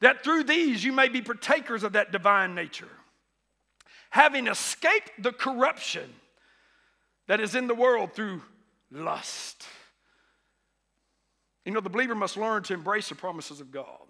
that 0.00 0.22
through 0.22 0.44
these 0.44 0.84
you 0.84 0.92
may 0.92 1.08
be 1.08 1.22
partakers 1.22 1.82
of 1.82 1.92
that 1.94 2.12
divine 2.12 2.54
nature, 2.54 2.88
having 4.10 4.46
escaped 4.46 5.10
the 5.18 5.32
corruption 5.32 6.12
that 7.26 7.40
is 7.40 7.54
in 7.54 7.66
the 7.66 7.74
world 7.74 8.12
through 8.12 8.42
lust. 8.90 9.66
You 11.64 11.72
know, 11.72 11.80
the 11.80 11.90
believer 11.90 12.14
must 12.14 12.36
learn 12.36 12.62
to 12.64 12.74
embrace 12.74 13.08
the 13.08 13.14
promises 13.14 13.60
of 13.60 13.72
God. 13.72 14.02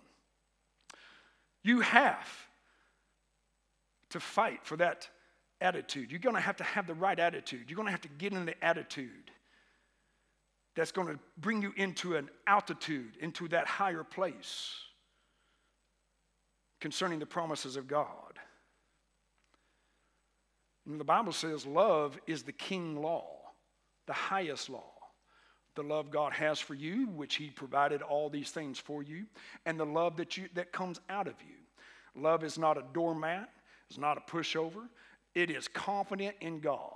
You 1.62 1.80
have 1.80 2.28
to 4.10 4.20
fight 4.20 4.60
for 4.62 4.76
that 4.76 5.08
attitude. 5.60 6.10
You're 6.10 6.20
going 6.20 6.36
to 6.36 6.40
have 6.40 6.56
to 6.56 6.64
have 6.64 6.86
the 6.86 6.94
right 6.94 7.18
attitude. 7.18 7.64
You're 7.68 7.76
going 7.76 7.86
to 7.86 7.92
have 7.92 8.02
to 8.02 8.08
get 8.08 8.32
in 8.32 8.44
the 8.44 8.62
attitude 8.64 9.30
that's 10.76 10.92
going 10.92 11.08
to 11.08 11.18
bring 11.38 11.62
you 11.62 11.72
into 11.76 12.16
an 12.16 12.28
altitude, 12.46 13.16
into 13.20 13.48
that 13.48 13.66
higher 13.66 14.04
place 14.04 14.74
concerning 16.80 17.18
the 17.18 17.26
promises 17.26 17.76
of 17.76 17.88
God. 17.88 18.38
And 20.86 21.00
the 21.00 21.04
Bible 21.04 21.32
says 21.32 21.66
love 21.66 22.18
is 22.26 22.42
the 22.42 22.52
king 22.52 23.00
law, 23.00 23.26
the 24.06 24.12
highest 24.12 24.70
law. 24.70 24.92
The 25.74 25.82
love 25.82 26.10
God 26.10 26.32
has 26.32 26.58
for 26.58 26.74
you, 26.74 27.06
which 27.08 27.34
He 27.34 27.50
provided 27.50 28.00
all 28.00 28.30
these 28.30 28.50
things 28.50 28.78
for 28.78 29.02
you, 29.02 29.26
and 29.66 29.78
the 29.78 29.84
love 29.84 30.16
that, 30.16 30.36
you, 30.36 30.48
that 30.54 30.72
comes 30.72 31.00
out 31.10 31.26
of 31.26 31.34
you. 31.46 31.56
Love 32.20 32.44
is 32.44 32.56
not 32.56 32.78
a 32.78 32.84
doormat, 32.94 33.50
it's 33.90 33.98
not 33.98 34.16
a 34.16 34.20
pushover, 34.30 34.88
it 35.34 35.50
is 35.50 35.68
confident 35.68 36.34
in 36.40 36.60
God. 36.60 36.95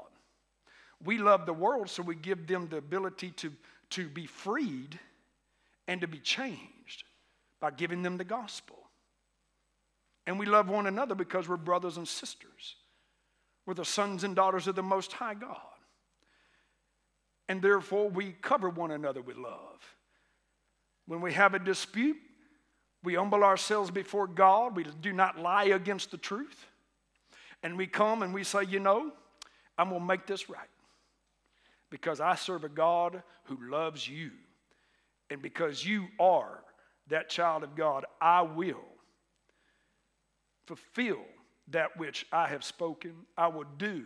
We 1.05 1.19
love 1.19 1.47
the 1.47 1.53
world, 1.53 1.89
so 1.89 2.03
we 2.03 2.15
give 2.15 2.47
them 2.47 2.69
the 2.69 2.77
ability 2.77 3.31
to, 3.37 3.53
to 3.91 4.09
be 4.09 4.27
freed 4.27 4.99
and 5.89 6.01
to 6.01 6.07
be 6.07 6.19
changed 6.19 7.05
by 7.61 7.71
giving 7.71 8.03
them 8.03 8.17
the 8.17 8.25
gospel. 8.25 8.77
And 10.27 10.39
we 10.39 10.47
love 10.47 10.69
one 10.69 10.87
another 10.87 11.15
because 11.15 11.49
we're 11.49 11.57
brothers 11.57 11.97
and 11.97 12.07
sisters. 12.07 12.77
We're 13.67 13.75
the 13.75 13.85
sons 13.85 14.25
and 14.25 14.37
daughters 14.37 14.67
of 14.67 14.77
the 14.77 14.83
Most 14.83 15.13
High 15.13 15.35
God. 15.35 15.57
And 17.49 17.61
therefore, 17.61 18.09
we 18.09 18.33
cover 18.41 18.69
one 18.69 18.91
another 18.91 19.23
with 19.23 19.37
love. 19.37 19.81
When 21.07 21.21
we 21.21 21.33
have 21.33 21.55
a 21.55 21.59
dispute, 21.59 22.17
we 23.03 23.15
humble 23.15 23.43
ourselves 23.43 23.91
before 23.91 24.27
God. 24.27 24.77
We 24.77 24.85
do 25.01 25.13
not 25.13 25.39
lie 25.39 25.65
against 25.65 26.11
the 26.11 26.19
truth. 26.19 26.67
And 27.63 27.77
we 27.77 27.87
come 27.87 28.23
and 28.23 28.33
we 28.33 28.45
say, 28.45 28.65
you 28.65 28.79
know, 28.79 29.13
I'm 29.77 29.89
going 29.89 30.01
to 30.01 30.07
make 30.07 30.27
this 30.27 30.49
right. 30.49 30.69
Because 31.90 32.20
I 32.20 32.37
serve 32.37 32.64
a 32.64 32.68
God 32.68 33.22
who 33.44 33.59
loves 33.70 34.09
you. 34.09 34.31
And 35.29 35.42
because 35.42 35.85
you 35.85 36.07
are 36.18 36.62
that 37.09 37.29
child 37.29 37.62
of 37.64 37.74
God, 37.74 38.05
I 38.20 38.42
will 38.42 38.85
fulfill 40.66 41.18
that 41.68 41.96
which 41.96 42.26
I 42.33 42.48
have 42.48 42.64
spoken. 42.64 43.12
I 43.37 43.48
will 43.48 43.66
do 43.79 44.05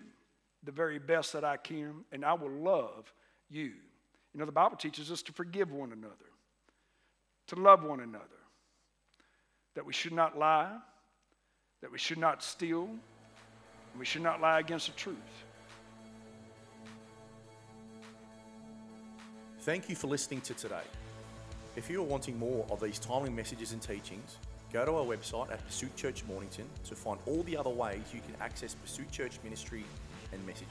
the 0.64 0.72
very 0.72 0.98
best 0.98 1.32
that 1.34 1.44
I 1.44 1.56
can, 1.58 2.04
and 2.10 2.24
I 2.24 2.32
will 2.34 2.50
love 2.50 3.12
you. 3.50 3.72
You 4.32 4.40
know, 4.40 4.46
the 4.46 4.52
Bible 4.52 4.76
teaches 4.76 5.10
us 5.10 5.22
to 5.22 5.32
forgive 5.32 5.70
one 5.70 5.92
another, 5.92 6.14
to 7.48 7.56
love 7.56 7.84
one 7.84 8.00
another, 8.00 8.24
that 9.74 9.84
we 9.84 9.92
should 9.92 10.12
not 10.12 10.38
lie, 10.38 10.74
that 11.82 11.92
we 11.92 11.98
should 11.98 12.18
not 12.18 12.42
steal, 12.42 12.84
and 12.84 13.98
we 13.98 14.06
should 14.06 14.22
not 14.22 14.40
lie 14.40 14.58
against 14.60 14.86
the 14.86 14.92
truth. 14.94 15.16
Thank 19.64 19.88
you 19.88 19.96
for 19.96 20.08
listening 20.08 20.42
to 20.42 20.52
today. 20.52 20.84
If 21.74 21.88
you 21.88 21.98
are 22.00 22.04
wanting 22.04 22.38
more 22.38 22.66
of 22.70 22.82
these 22.82 22.98
timely 22.98 23.30
messages 23.30 23.72
and 23.72 23.80
teachings, 23.80 24.36
go 24.70 24.84
to 24.84 24.92
our 24.92 25.04
website 25.04 25.50
at 25.50 25.64
Pursuit 25.64 25.96
Church 25.96 26.22
Mornington 26.28 26.66
to 26.84 26.94
find 26.94 27.18
all 27.24 27.42
the 27.44 27.56
other 27.56 27.70
ways 27.70 28.02
you 28.12 28.20
can 28.20 28.38
access 28.42 28.74
Pursuit 28.74 29.10
Church 29.10 29.38
ministry 29.42 29.82
and 30.34 30.46
messages. 30.46 30.68